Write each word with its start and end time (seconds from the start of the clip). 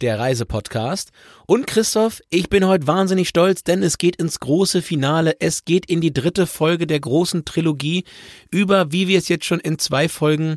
der 0.00 0.18
Reisepodcast. 0.18 1.10
Und 1.46 1.66
Christoph, 1.66 2.20
ich 2.30 2.48
bin 2.48 2.66
heute 2.66 2.86
wahnsinnig 2.86 3.28
stolz, 3.28 3.64
denn 3.64 3.82
es 3.82 3.98
geht 3.98 4.16
ins 4.16 4.40
große 4.40 4.80
Finale. 4.80 5.36
Es 5.40 5.64
geht 5.64 5.86
in 5.86 6.00
die 6.00 6.12
dritte 6.12 6.46
Folge 6.46 6.86
der 6.86 7.00
großen 7.00 7.44
Trilogie 7.44 8.04
über, 8.50 8.92
wie 8.92 9.08
wir 9.08 9.18
es 9.18 9.28
jetzt 9.28 9.44
schon 9.44 9.60
in 9.60 9.78
zwei 9.78 10.08
Folgen 10.08 10.56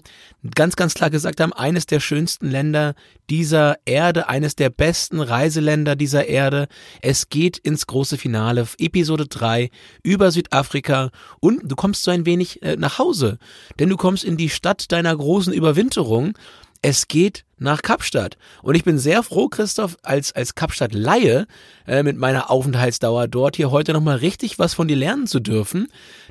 ganz, 0.56 0.76
ganz 0.76 0.94
klar 0.94 1.10
gesagt 1.10 1.42
haben, 1.42 1.54
eines 1.54 1.86
der 1.86 2.00
schönsten 2.00 2.50
Länder 2.50 2.96
dieser 3.30 3.78
Erde, 3.86 4.30
eines 4.30 4.56
der 4.56 4.70
besten 4.70 5.20
Reiseländer 5.20 5.96
dieser 5.96 6.28
Erde. 6.28 6.68
Es 7.02 7.30
geht 7.30 7.58
ins 7.58 7.88
große 7.88 8.18
Finale, 8.18 8.68
Episode 8.78 9.28
3 9.28 9.70
über 10.04 10.32
Südafrika 10.32 11.12
und 11.40 11.70
du 11.70 11.76
kommst 11.76 12.04
so 12.04 12.12
ein 12.12 12.26
wenig 12.26 12.62
äh, 12.64 12.78
nach 12.78 13.00
Hause, 13.00 13.38
denn 13.80 13.90
du 13.90 13.98
kommst 13.98 14.24
in 14.24 14.38
die 14.38 14.50
Stadt 14.50 14.92
deiner 14.92 15.16
großen 15.16 15.54
Überwinterung. 15.54 16.38
Es 16.82 17.08
geht 17.08 17.46
nach 17.60 17.82
Kapstadt. 17.82 18.38
Und 18.62 18.76
ich 18.76 18.84
bin 18.84 18.98
sehr 18.98 19.24
froh, 19.24 19.48
Christoph, 19.50 19.98
als, 20.04 20.34
als 20.34 20.56
Kapstadt-Laie 20.56 21.48
äh, 21.88 22.04
mit 22.04 22.18
meiner 22.18 22.52
Aufenthaltsdauer 22.52 23.28
dort 23.28 23.56
hier 23.56 23.72
heute 23.72 23.94
nochmal 23.94 24.18
richtig 24.18 24.60
was 24.60 24.74
von 24.74 24.88
dir 24.88 24.96
lernen 24.96 25.28
zu 25.28 25.40
dürfen, 25.40 25.88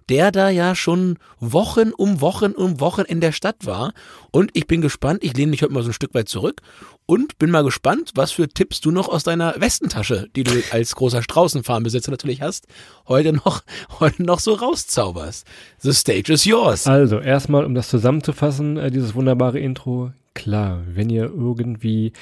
der 0.09 0.31
da 0.31 0.51
ja 0.51 0.75
schon 0.77 1.19
Wochen 1.41 1.91
um 1.91 2.21
Wochen 2.21 2.53
um 2.53 2.81
Wochen 2.81 3.03
in 3.03 3.21
der 3.21 3.33
Stadt 3.33 3.67
war. 3.67 3.93
Und 4.31 4.51
ich 4.55 4.67
bin 4.67 4.81
gespannt, 4.81 5.25
ich 5.25 5.37
lehne 5.37 5.51
mich 5.51 5.63
heute 5.63 5.73
mal 5.73 5.83
so 5.83 5.91
ein 5.91 5.95
Stück 5.95 6.15
weit 6.15 6.29
zurück 6.29 6.63
und 7.07 7.39
bin 7.39 7.51
mal 7.51 7.65
gespannt, 7.65 8.13
was 8.15 8.33
für 8.33 8.49
Tipps 8.49 8.81
du 8.81 8.93
noch 8.93 9.09
aus 9.09 9.25
deiner 9.25 9.61
Westentasche, 9.61 10.29
die 10.37 10.45
du 10.45 10.53
als 10.71 10.95
großer 10.95 11.23
Straußenfarmbesitzer 11.23 12.13
natürlich 12.13 12.43
hast, 12.43 12.67
heute 13.09 13.33
noch, 13.33 13.63
heute 14.01 14.23
noch 14.23 14.39
so 14.39 14.55
rauszauberst. 14.55 15.45
The 15.79 15.93
stage 15.93 16.33
is 16.33 16.45
yours. 16.45 16.87
Also, 16.87 17.19
erstmal, 17.19 17.65
um 17.65 17.75
das 17.75 17.89
zusammenzufassen, 17.89 18.77
äh, 18.77 18.91
dieses 18.91 19.15
wunderbare 19.15 19.59
Intro, 19.59 20.13
klar, 20.37 20.83
wenn 20.87 21.11
ihr 21.11 21.25
irgendwie 21.25 22.13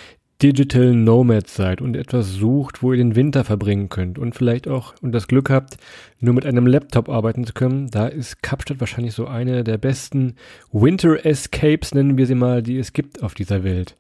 Digital 0.43 0.95
Nomads 0.95 1.55
seid 1.55 1.81
und 1.81 1.97
etwas 1.97 2.33
sucht, 2.33 2.83
wo 2.83 2.93
ihr 2.93 2.98
den 2.98 3.17
Winter 3.17 3.45
verbringen 3.45 3.89
könnt 3.89 4.19
und 4.19 4.34
vielleicht 4.34 4.69
auch 4.69 4.95
und 5.03 5.12
das 5.12 5.29
Glück 5.29 5.51
habt, 5.51 5.77
nur 6.21 6.34
mit 6.34 6.47
einem 6.47 6.67
Laptop 6.67 7.09
arbeiten 7.09 7.45
zu 7.45 7.53
können, 7.53 7.91
da 7.91 8.06
ist 8.06 8.43
Kapstadt 8.43 8.81
wahrscheinlich 8.81 9.15
so 9.15 9.27
eine 9.27 9.65
der 9.65 9.79
besten 9.79 10.34
Winter 10.73 11.25
Escapes, 11.25 11.95
nennen 11.95 12.17
wir 12.17 12.27
sie 12.27 12.34
mal, 12.34 12.62
die 12.62 12.79
es 12.79 12.93
gibt 12.93 13.23
auf 13.23 13.34
dieser 13.34 13.65
Welt. 13.65 13.97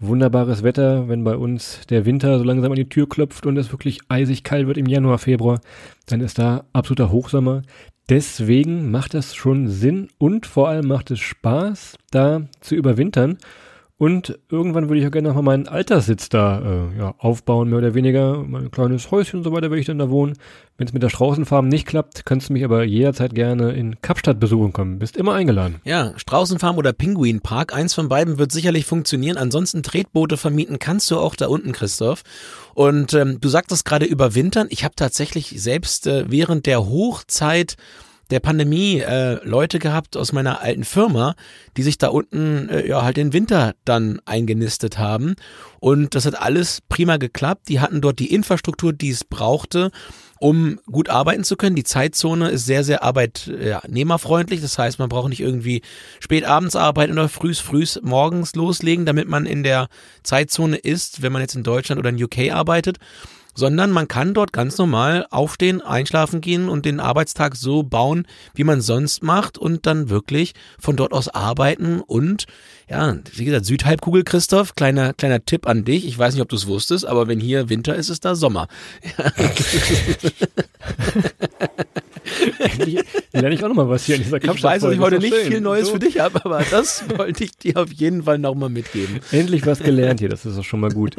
Wunderbares 0.00 0.62
Wetter, 0.62 1.08
wenn 1.08 1.22
bei 1.22 1.36
uns 1.36 1.80
der 1.88 2.04
Winter 2.04 2.38
so 2.38 2.44
langsam 2.44 2.72
an 2.72 2.76
die 2.76 2.88
Tür 2.88 3.08
klopft 3.08 3.46
und 3.46 3.56
es 3.56 3.72
wirklich 3.72 4.00
eisig 4.08 4.42
kalt 4.42 4.66
wird 4.66 4.76
im 4.76 4.86
Januar, 4.86 5.18
Februar, 5.18 5.60
dann 6.06 6.20
ist 6.20 6.38
da 6.38 6.64
absoluter 6.72 7.10
Hochsommer. 7.10 7.62
Deswegen 8.10 8.90
macht 8.90 9.14
das 9.14 9.34
schon 9.34 9.68
Sinn 9.68 10.08
und 10.18 10.46
vor 10.46 10.68
allem 10.68 10.86
macht 10.88 11.10
es 11.10 11.20
Spaß, 11.20 11.96
da 12.10 12.42
zu 12.60 12.74
überwintern. 12.74 13.38
Und 13.96 14.40
irgendwann 14.50 14.88
würde 14.88 15.00
ich 15.00 15.06
auch 15.06 15.12
gerne 15.12 15.28
nochmal 15.28 15.44
meinen 15.44 15.68
Alterssitz 15.68 16.28
da 16.28 16.60
äh, 16.60 16.98
ja, 16.98 17.14
aufbauen, 17.18 17.68
mehr 17.68 17.78
oder 17.78 17.94
weniger. 17.94 18.42
Mein 18.42 18.72
kleines 18.72 19.12
Häuschen 19.12 19.38
und 19.38 19.44
so 19.44 19.52
weiter 19.52 19.70
würde 19.70 19.78
ich 19.78 19.86
dann 19.86 19.98
da 19.98 20.10
wohnen. 20.10 20.36
Wenn 20.76 20.88
es 20.88 20.92
mit 20.92 21.04
der 21.04 21.10
Straußenfarm 21.10 21.68
nicht 21.68 21.86
klappt, 21.86 22.26
kannst 22.26 22.48
du 22.48 22.54
mich 22.54 22.64
aber 22.64 22.82
jederzeit 22.82 23.36
gerne 23.36 23.72
in 23.72 24.00
Kapstadt 24.00 24.40
besuchen 24.40 24.72
kommen. 24.72 24.98
Bist 24.98 25.16
immer 25.16 25.34
eingeladen. 25.34 25.76
Ja, 25.84 26.12
Straußenfarm 26.16 26.76
oder 26.76 26.92
Pinguinpark, 26.92 27.72
eins 27.72 27.94
von 27.94 28.08
beiden 28.08 28.36
wird 28.36 28.50
sicherlich 28.50 28.84
funktionieren. 28.84 29.36
Ansonsten 29.36 29.84
Tretboote 29.84 30.36
vermieten 30.36 30.80
kannst 30.80 31.08
du 31.12 31.18
auch 31.18 31.36
da 31.36 31.46
unten, 31.46 31.70
Christoph. 31.70 32.24
Und 32.74 33.14
ähm, 33.14 33.40
du 33.40 33.48
sagtest 33.48 33.84
gerade 33.84 34.06
überwintern. 34.06 34.66
Ich 34.70 34.82
habe 34.82 34.96
tatsächlich 34.96 35.54
selbst 35.62 36.08
äh, 36.08 36.24
während 36.28 36.66
der 36.66 36.84
Hochzeit 36.84 37.76
der 38.30 38.40
Pandemie 38.40 39.00
äh, 39.00 39.44
Leute 39.46 39.78
gehabt 39.78 40.16
aus 40.16 40.32
meiner 40.32 40.60
alten 40.60 40.84
Firma, 40.84 41.34
die 41.76 41.82
sich 41.82 41.98
da 41.98 42.08
unten 42.08 42.68
äh, 42.68 42.86
ja 42.86 43.02
halt 43.02 43.16
den 43.16 43.32
Winter 43.32 43.74
dann 43.84 44.20
eingenistet 44.24 44.98
haben 44.98 45.34
und 45.80 46.14
das 46.14 46.26
hat 46.26 46.40
alles 46.40 46.80
prima 46.88 47.18
geklappt. 47.18 47.68
Die 47.68 47.80
hatten 47.80 48.00
dort 48.00 48.18
die 48.18 48.32
Infrastruktur, 48.32 48.92
die 48.92 49.10
es 49.10 49.24
brauchte, 49.24 49.90
um 50.40 50.80
gut 50.90 51.10
arbeiten 51.10 51.44
zu 51.44 51.56
können. 51.56 51.76
Die 51.76 51.84
Zeitzone 51.84 52.48
ist 52.48 52.66
sehr 52.66 52.84
sehr 52.84 53.02
arbeitnehmerfreundlich, 53.02 54.60
das 54.60 54.78
heißt, 54.78 54.98
man 54.98 55.08
braucht 55.08 55.28
nicht 55.28 55.40
irgendwie 55.40 55.82
spät 56.20 56.44
abends 56.44 56.76
arbeiten 56.76 57.12
oder 57.12 57.28
frühs 57.28 57.60
frühs 57.60 58.00
morgens 58.02 58.54
loslegen, 58.54 59.06
damit 59.06 59.28
man 59.28 59.46
in 59.46 59.62
der 59.62 59.88
Zeitzone 60.22 60.76
ist, 60.76 61.22
wenn 61.22 61.32
man 61.32 61.42
jetzt 61.42 61.54
in 61.54 61.62
Deutschland 61.62 61.98
oder 61.98 62.10
in 62.10 62.22
UK 62.22 62.52
arbeitet 62.52 62.98
sondern 63.54 63.90
man 63.90 64.08
kann 64.08 64.34
dort 64.34 64.52
ganz 64.52 64.78
normal 64.78 65.26
aufstehen, 65.30 65.80
einschlafen 65.80 66.40
gehen 66.40 66.68
und 66.68 66.84
den 66.84 67.00
Arbeitstag 67.00 67.56
so 67.56 67.82
bauen, 67.82 68.26
wie 68.54 68.64
man 68.64 68.80
sonst 68.80 69.22
macht 69.22 69.58
und 69.58 69.86
dann 69.86 70.10
wirklich 70.10 70.54
von 70.78 70.96
dort 70.96 71.12
aus 71.12 71.28
arbeiten 71.28 72.00
und 72.00 72.46
ja, 72.88 73.16
wie 73.34 73.46
gesagt, 73.46 73.64
Südhalbkugel, 73.64 74.24
Christoph, 74.24 74.74
kleiner, 74.74 75.14
kleiner 75.14 75.44
Tipp 75.44 75.66
an 75.66 75.86
dich. 75.86 76.06
Ich 76.06 76.18
weiß 76.18 76.34
nicht, 76.34 76.42
ob 76.42 76.50
du 76.50 76.56
es 76.56 76.66
wusstest, 76.66 77.06
aber 77.06 77.28
wenn 77.28 77.40
hier 77.40 77.70
Winter 77.70 77.94
ist, 77.94 78.10
ist 78.10 78.26
da 78.26 78.34
Sommer. 78.34 78.68
Ja. 79.18 79.32
Endlich 82.58 83.04
lerne 83.32 83.54
ich 83.54 83.62
auch 83.64 83.68
nochmal 83.68 83.88
was 83.88 84.04
hier 84.04 84.16
in 84.16 84.22
dieser 84.22 84.42
Ich 84.42 84.62
weiß, 84.62 84.82
dass 84.82 84.92
ich 84.92 84.98
heute 85.00 85.18
nicht 85.18 85.34
schön. 85.34 85.46
viel 85.46 85.60
Neues 85.60 85.86
so. 85.86 85.94
für 85.94 85.98
dich 85.98 86.20
habe, 86.20 86.44
aber 86.44 86.62
das 86.70 87.04
wollte 87.16 87.44
ich 87.44 87.56
dir 87.56 87.76
auf 87.76 87.92
jeden 87.92 88.24
Fall 88.24 88.38
nochmal 88.38 88.70
mitgeben. 88.70 89.20
Endlich 89.30 89.66
was 89.66 89.80
gelernt 89.80 90.20
hier, 90.20 90.28
das 90.28 90.46
ist 90.46 90.58
auch 90.58 90.64
schon 90.64 90.80
mal 90.80 90.90
gut. 90.90 91.16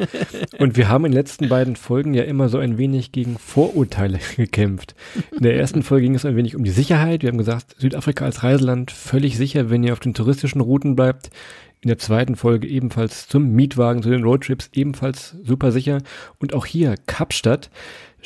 Und 0.58 0.76
wir 0.76 0.88
haben 0.88 1.04
in 1.04 1.12
den 1.12 1.16
letzten 1.16 1.48
beiden 1.48 1.76
Folgen 1.76 2.14
ja 2.14 2.24
immer 2.24 2.48
so 2.48 2.58
ein 2.58 2.78
wenig 2.78 3.12
gegen 3.12 3.38
Vorurteile 3.38 4.18
gekämpft. 4.36 4.94
In 5.32 5.42
der 5.42 5.56
ersten 5.56 5.82
Folge 5.82 6.04
ging 6.04 6.14
es 6.14 6.24
ein 6.24 6.36
wenig 6.36 6.56
um 6.56 6.64
die 6.64 6.70
Sicherheit. 6.70 7.22
Wir 7.22 7.30
haben 7.30 7.38
gesagt, 7.38 7.76
Südafrika 7.78 8.24
als 8.24 8.42
Reiseland 8.42 8.90
völlig 8.90 9.36
sicher, 9.36 9.70
wenn 9.70 9.84
ihr 9.84 9.92
auf 9.92 10.00
den 10.00 10.14
touristischen 10.14 10.60
Routen 10.60 10.96
bleibt. 10.96 11.30
In 11.82 11.88
der 11.88 11.98
zweiten 11.98 12.36
Folge 12.36 12.66
ebenfalls 12.66 13.28
zum 13.28 13.52
Mietwagen, 13.52 14.02
zu 14.02 14.10
den 14.10 14.24
Roadtrips 14.24 14.70
ebenfalls 14.72 15.36
super 15.44 15.70
sicher. 15.70 16.02
Und 16.38 16.54
auch 16.54 16.66
hier 16.66 16.96
Kapstadt 17.06 17.70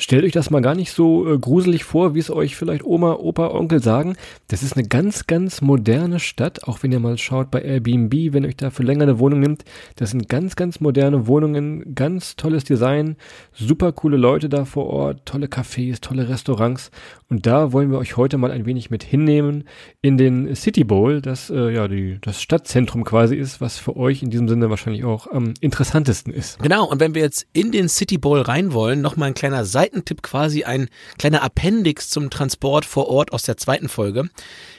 Stellt 0.01 0.23
euch 0.23 0.31
das 0.31 0.49
mal 0.49 0.63
gar 0.63 0.73
nicht 0.73 0.91
so 0.91 1.31
äh, 1.31 1.37
gruselig 1.37 1.83
vor, 1.83 2.15
wie 2.15 2.19
es 2.19 2.31
euch 2.31 2.55
vielleicht 2.55 2.83
Oma, 2.83 3.13
Opa, 3.13 3.49
Onkel 3.49 3.83
sagen. 3.83 4.15
Das 4.47 4.63
ist 4.63 4.75
eine 4.75 4.87
ganz, 4.87 5.27
ganz 5.27 5.61
moderne 5.61 6.19
Stadt, 6.19 6.63
auch 6.63 6.81
wenn 6.81 6.91
ihr 6.91 6.99
mal 6.99 7.19
schaut 7.19 7.51
bei 7.51 7.61
Airbnb, 7.61 8.33
wenn 8.33 8.43
euch 8.43 8.57
da 8.57 8.71
für 8.71 8.81
länger 8.81 9.03
eine 9.03 9.19
Wohnung 9.19 9.41
nimmt. 9.41 9.63
Das 9.97 10.09
sind 10.09 10.27
ganz, 10.27 10.55
ganz 10.55 10.79
moderne 10.79 11.27
Wohnungen, 11.27 11.93
ganz 11.93 12.35
tolles 12.35 12.63
Design, 12.63 13.15
super 13.53 13.91
coole 13.91 14.17
Leute 14.17 14.49
da 14.49 14.65
vor 14.65 14.87
Ort, 14.87 15.27
tolle 15.27 15.45
Cafés, 15.45 16.01
tolle 16.01 16.27
Restaurants. 16.27 16.89
Und 17.29 17.45
da 17.45 17.71
wollen 17.71 17.91
wir 17.91 17.99
euch 17.99 18.17
heute 18.17 18.39
mal 18.39 18.49
ein 18.49 18.65
wenig 18.65 18.89
mit 18.89 19.03
hinnehmen 19.03 19.65
in 20.01 20.17
den 20.17 20.55
City 20.55 20.83
Bowl, 20.83 21.21
das 21.21 21.51
äh, 21.51 21.69
ja 21.69 21.87
die, 21.87 22.17
das 22.21 22.41
Stadtzentrum 22.41 23.03
quasi 23.03 23.35
ist, 23.35 23.61
was 23.61 23.77
für 23.77 23.95
euch 23.95 24.23
in 24.23 24.31
diesem 24.31 24.49
Sinne 24.49 24.71
wahrscheinlich 24.71 25.05
auch 25.05 25.27
am 25.27 25.53
interessantesten 25.61 26.33
ist. 26.33 26.57
Genau, 26.59 26.89
und 26.89 26.99
wenn 26.99 27.13
wir 27.13 27.21
jetzt 27.21 27.45
in 27.53 27.71
den 27.71 27.87
City 27.87 28.17
Bowl 28.17 28.41
rein 28.41 28.73
wollen, 28.73 29.01
nochmal 29.01 29.27
ein 29.27 29.35
kleiner 29.35 29.63
Seiten 29.63 29.90
Seitentipp 29.91 30.23
quasi 30.23 30.63
ein 30.63 30.89
kleiner 31.17 31.43
Appendix 31.43 32.09
zum 32.09 32.29
Transport 32.29 32.85
vor 32.85 33.07
Ort 33.09 33.33
aus 33.33 33.43
der 33.43 33.57
zweiten 33.57 33.89
Folge. 33.89 34.29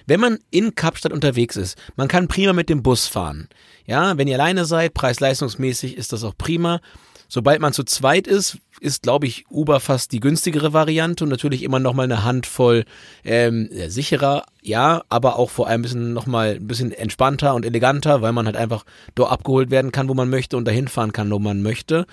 Wenn 0.06 0.20
man 0.20 0.38
in 0.50 0.74
Kapstadt 0.74 1.12
unterwegs 1.12 1.56
ist, 1.56 1.76
man 1.96 2.08
kann 2.08 2.28
prima 2.28 2.52
mit 2.52 2.68
dem 2.68 2.82
Bus 2.82 3.06
fahren. 3.06 3.48
Ja, 3.84 4.16
wenn 4.16 4.28
ihr 4.28 4.36
alleine 4.36 4.64
seid, 4.64 4.94
preis-leistungsmäßig 4.94 5.96
ist 5.96 6.12
das 6.12 6.24
auch 6.24 6.36
prima. 6.36 6.80
Sobald 7.28 7.60
man 7.60 7.72
zu 7.72 7.84
zweit 7.84 8.26
ist, 8.26 8.58
ist, 8.80 9.02
glaube 9.02 9.26
ich, 9.26 9.46
Uber 9.48 9.80
fast 9.80 10.12
die 10.12 10.20
günstigere 10.20 10.72
Variante 10.72 11.24
und 11.24 11.30
natürlich 11.30 11.62
immer 11.62 11.78
noch 11.78 11.94
mal 11.94 12.02
eine 12.02 12.24
Handvoll 12.24 12.84
ähm, 13.24 13.70
sicherer, 13.86 14.44
ja, 14.60 15.02
aber 15.08 15.38
auch 15.38 15.48
vor 15.48 15.68
allem 15.68 15.82
bisschen 15.82 16.12
noch 16.12 16.26
mal 16.26 16.56
ein 16.56 16.66
bisschen 16.66 16.92
entspannter 16.92 17.54
und 17.54 17.64
eleganter, 17.64 18.22
weil 18.22 18.32
man 18.32 18.46
halt 18.46 18.56
einfach 18.56 18.84
dort 19.14 19.30
abgeholt 19.30 19.70
werden 19.70 19.92
kann, 19.92 20.08
wo 20.08 20.14
man 20.14 20.30
möchte 20.30 20.56
und 20.56 20.66
dahin 20.66 20.88
fahren 20.88 21.12
kann, 21.12 21.30
wo 21.30 21.38
man 21.38 21.62
möchte. 21.62 22.06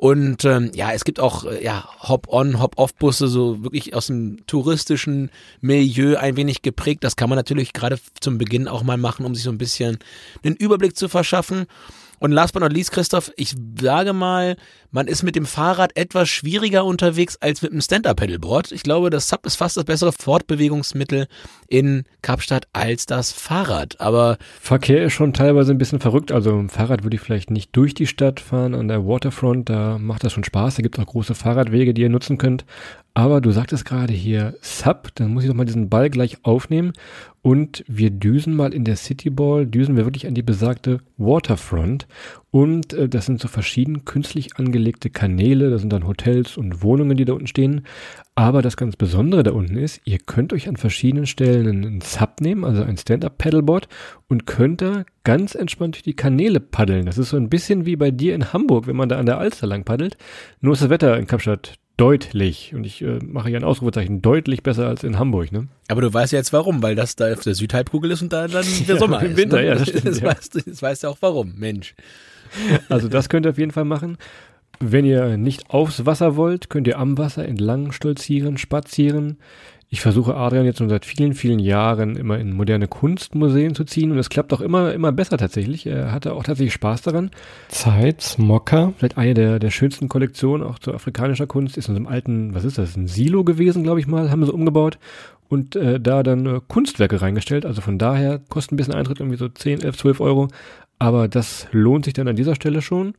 Und 0.00 0.46
ähm, 0.46 0.70
ja, 0.72 0.92
es 0.92 1.04
gibt 1.04 1.20
auch 1.20 1.44
äh, 1.44 1.62
ja 1.62 1.86
Hop-on, 2.08 2.58
Hop-off-Busse, 2.58 3.28
so 3.28 3.62
wirklich 3.62 3.94
aus 3.94 4.06
dem 4.06 4.46
touristischen 4.46 5.30
Milieu 5.60 6.16
ein 6.16 6.38
wenig 6.38 6.62
geprägt. 6.62 7.04
Das 7.04 7.16
kann 7.16 7.28
man 7.28 7.36
natürlich 7.36 7.74
gerade 7.74 7.98
zum 8.18 8.38
Beginn 8.38 8.66
auch 8.66 8.82
mal 8.82 8.96
machen, 8.96 9.26
um 9.26 9.34
sich 9.34 9.44
so 9.44 9.50
ein 9.50 9.58
bisschen 9.58 9.98
einen 10.42 10.56
Überblick 10.56 10.96
zu 10.96 11.10
verschaffen. 11.10 11.66
Und 12.20 12.32
last 12.32 12.52
but 12.52 12.62
not 12.62 12.72
least, 12.72 12.92
Christoph, 12.92 13.32
ich 13.36 13.54
sage 13.80 14.12
mal, 14.12 14.56
man 14.90 15.06
ist 15.06 15.22
mit 15.22 15.36
dem 15.36 15.46
Fahrrad 15.46 15.96
etwas 15.96 16.28
schwieriger 16.28 16.84
unterwegs 16.84 17.36
als 17.40 17.62
mit 17.62 17.72
dem 17.72 17.80
Stand-Up-Pedalboard. 17.80 18.72
Ich 18.72 18.82
glaube, 18.82 19.08
das 19.08 19.28
Sub 19.28 19.46
ist 19.46 19.56
fast 19.56 19.78
das 19.78 19.84
bessere 19.84 20.12
Fortbewegungsmittel 20.12 21.28
in 21.66 22.04
Kapstadt 22.20 22.68
als 22.74 23.06
das 23.06 23.32
Fahrrad. 23.32 23.98
Aber 24.00 24.36
Verkehr 24.60 25.02
ist 25.02 25.14
schon 25.14 25.32
teilweise 25.32 25.72
ein 25.72 25.78
bisschen 25.78 26.00
verrückt. 26.00 26.30
Also 26.30 26.50
im 26.50 26.68
Fahrrad 26.68 27.04
würde 27.04 27.16
ich 27.16 27.22
vielleicht 27.22 27.50
nicht 27.50 27.74
durch 27.74 27.94
die 27.94 28.06
Stadt 28.06 28.38
fahren 28.38 28.74
an 28.74 28.88
der 28.88 29.06
Waterfront. 29.06 29.70
Da 29.70 29.96
macht 29.98 30.22
das 30.22 30.32
schon 30.34 30.44
Spaß. 30.44 30.74
Da 30.74 30.82
gibt 30.82 30.98
es 30.98 31.02
auch 31.02 31.08
große 31.10 31.34
Fahrradwege, 31.34 31.94
die 31.94 32.02
ihr 32.02 32.10
nutzen 32.10 32.36
könnt. 32.36 32.66
Aber 33.12 33.40
du 33.40 33.50
sagtest 33.50 33.84
gerade 33.84 34.12
hier 34.12 34.54
Sub, 34.60 35.08
dann 35.16 35.34
muss 35.34 35.42
ich 35.42 35.50
doch 35.50 35.56
mal 35.56 35.64
diesen 35.64 35.88
Ball 35.88 36.10
gleich 36.10 36.44
aufnehmen 36.44 36.92
und 37.42 37.84
wir 37.88 38.10
düsen 38.10 38.54
mal 38.54 38.72
in 38.72 38.84
der 38.84 38.96
City 38.96 39.30
Ball, 39.30 39.66
düsen 39.66 39.96
wir 39.96 40.04
wirklich 40.04 40.28
an 40.28 40.34
die 40.34 40.42
besagte 40.42 41.00
Waterfront 41.16 42.06
und 42.50 42.92
äh, 42.92 43.08
das 43.08 43.26
sind 43.26 43.40
so 43.40 43.48
verschieden 43.48 44.04
künstlich 44.04 44.56
angelegte 44.58 45.10
Kanäle, 45.10 45.70
das 45.70 45.80
sind 45.80 45.92
dann 45.92 46.06
Hotels 46.06 46.56
und 46.56 46.82
Wohnungen, 46.82 47.16
die 47.16 47.24
da 47.24 47.32
unten 47.32 47.48
stehen. 47.48 47.82
Aber 48.36 48.62
das 48.62 48.76
ganz 48.76 48.96
Besondere 48.96 49.42
da 49.42 49.50
unten 49.50 49.76
ist, 49.76 50.00
ihr 50.04 50.18
könnt 50.18 50.52
euch 50.52 50.68
an 50.68 50.76
verschiedenen 50.76 51.26
Stellen 51.26 51.66
einen 51.66 52.00
Sub 52.00 52.40
nehmen, 52.40 52.64
also 52.64 52.82
ein 52.84 52.96
Stand-Up-Paddleboard 52.96 53.88
und 54.28 54.46
könnt 54.46 54.82
da 54.82 55.04
ganz 55.24 55.56
entspannt 55.56 55.96
durch 55.96 56.04
die 56.04 56.14
Kanäle 56.14 56.60
paddeln. 56.60 57.06
Das 57.06 57.18
ist 57.18 57.30
so 57.30 57.36
ein 57.36 57.50
bisschen 57.50 57.86
wie 57.86 57.96
bei 57.96 58.12
dir 58.12 58.36
in 58.36 58.52
Hamburg, 58.52 58.86
wenn 58.86 58.96
man 58.96 59.08
da 59.08 59.18
an 59.18 59.26
der 59.26 59.38
Alster 59.38 59.66
lang 59.66 59.84
paddelt. 59.84 60.16
Nur 60.60 60.74
ist 60.74 60.82
das 60.82 60.90
Wetter 60.90 61.18
in 61.18 61.26
Kapstadt 61.26 61.79
deutlich, 62.00 62.74
und 62.74 62.84
ich 62.84 63.02
äh, 63.02 63.18
mache 63.22 63.50
hier 63.50 63.58
ein 63.58 63.64
Ausrufezeichen, 63.64 64.22
deutlich 64.22 64.62
besser 64.62 64.88
als 64.88 65.04
in 65.04 65.18
Hamburg, 65.18 65.52
ne? 65.52 65.68
Aber 65.88 66.00
du 66.00 66.12
weißt 66.12 66.32
ja 66.32 66.38
jetzt 66.38 66.52
warum, 66.54 66.82
weil 66.82 66.94
das 66.94 67.14
da 67.14 67.30
auf 67.30 67.42
der 67.42 67.54
Südhalbkugel 67.54 68.10
ist 68.10 68.22
und 68.22 68.32
da 68.32 68.48
dann 68.48 68.64
der 68.88 68.96
Sommer 68.98 69.22
ja, 69.22 69.28
im 69.28 69.36
Winter, 69.36 69.60
ist, 69.60 69.62
ne? 69.62 69.68
ja, 69.68 69.74
das 69.74 69.88
stimmt. 69.88 70.06
Das, 70.06 70.20
ja. 70.20 70.28
weißt, 70.28 70.66
das 70.66 70.82
weißt 70.82 71.04
du 71.04 71.08
auch 71.08 71.18
warum, 71.20 71.54
Mensch. 71.56 71.94
Also 72.88 73.06
das 73.06 73.28
könnt 73.28 73.46
ihr 73.46 73.50
auf 73.50 73.58
jeden 73.58 73.70
Fall 73.70 73.84
machen. 73.84 74.18
Wenn 74.80 75.04
ihr 75.04 75.36
nicht 75.36 75.70
aufs 75.70 76.04
Wasser 76.04 76.34
wollt, 76.34 76.68
könnt 76.68 76.88
ihr 76.88 76.98
am 76.98 77.16
Wasser 77.16 77.46
entlang 77.46 77.92
stolzieren, 77.92 78.58
spazieren. 78.58 79.36
Ich 79.92 80.02
versuche 80.02 80.36
Adrian 80.36 80.66
jetzt 80.66 80.78
schon 80.78 80.88
seit 80.88 81.04
vielen, 81.04 81.34
vielen 81.34 81.58
Jahren 81.58 82.14
immer 82.14 82.38
in 82.38 82.52
moderne 82.52 82.86
Kunstmuseen 82.86 83.74
zu 83.74 83.82
ziehen 83.82 84.12
und 84.12 84.18
es 84.18 84.28
klappt 84.28 84.52
auch 84.52 84.60
immer, 84.60 84.94
immer 84.94 85.10
besser 85.10 85.36
tatsächlich. 85.36 85.84
Er 85.84 86.12
hatte 86.12 86.34
auch 86.34 86.44
tatsächlich 86.44 86.74
Spaß 86.74 87.02
daran. 87.02 87.32
Zeitz 87.68 88.38
Mokka, 88.38 88.92
vielleicht 88.96 89.18
eine 89.18 89.34
der, 89.34 89.58
der 89.58 89.70
schönsten 89.70 90.08
Kollektionen 90.08 90.64
auch 90.64 90.78
zu 90.78 90.94
afrikanischer 90.94 91.48
Kunst, 91.48 91.76
ist 91.76 91.88
in 91.88 91.94
so 91.94 91.98
einem 91.98 92.06
alten, 92.06 92.54
was 92.54 92.62
ist 92.62 92.78
das, 92.78 92.96
ein 92.96 93.08
Silo 93.08 93.42
gewesen, 93.42 93.82
glaube 93.82 93.98
ich 93.98 94.06
mal, 94.06 94.30
haben 94.30 94.44
sie 94.44 94.52
umgebaut 94.52 95.00
und 95.48 95.74
äh, 95.74 95.98
da 95.98 96.22
dann 96.22 96.46
äh, 96.46 96.60
Kunstwerke 96.68 97.20
reingestellt. 97.20 97.66
Also 97.66 97.80
von 97.80 97.98
daher 97.98 98.38
kostet 98.38 98.72
ein 98.72 98.76
bisschen 98.76 98.94
Eintritt 98.94 99.18
irgendwie 99.18 99.38
so 99.38 99.48
10, 99.48 99.82
11, 99.82 99.96
12 99.96 100.20
Euro. 100.20 100.46
Aber 101.00 101.26
das 101.26 101.66
lohnt 101.72 102.04
sich 102.04 102.14
dann 102.14 102.28
an 102.28 102.36
dieser 102.36 102.54
Stelle 102.54 102.80
schon. 102.80 103.14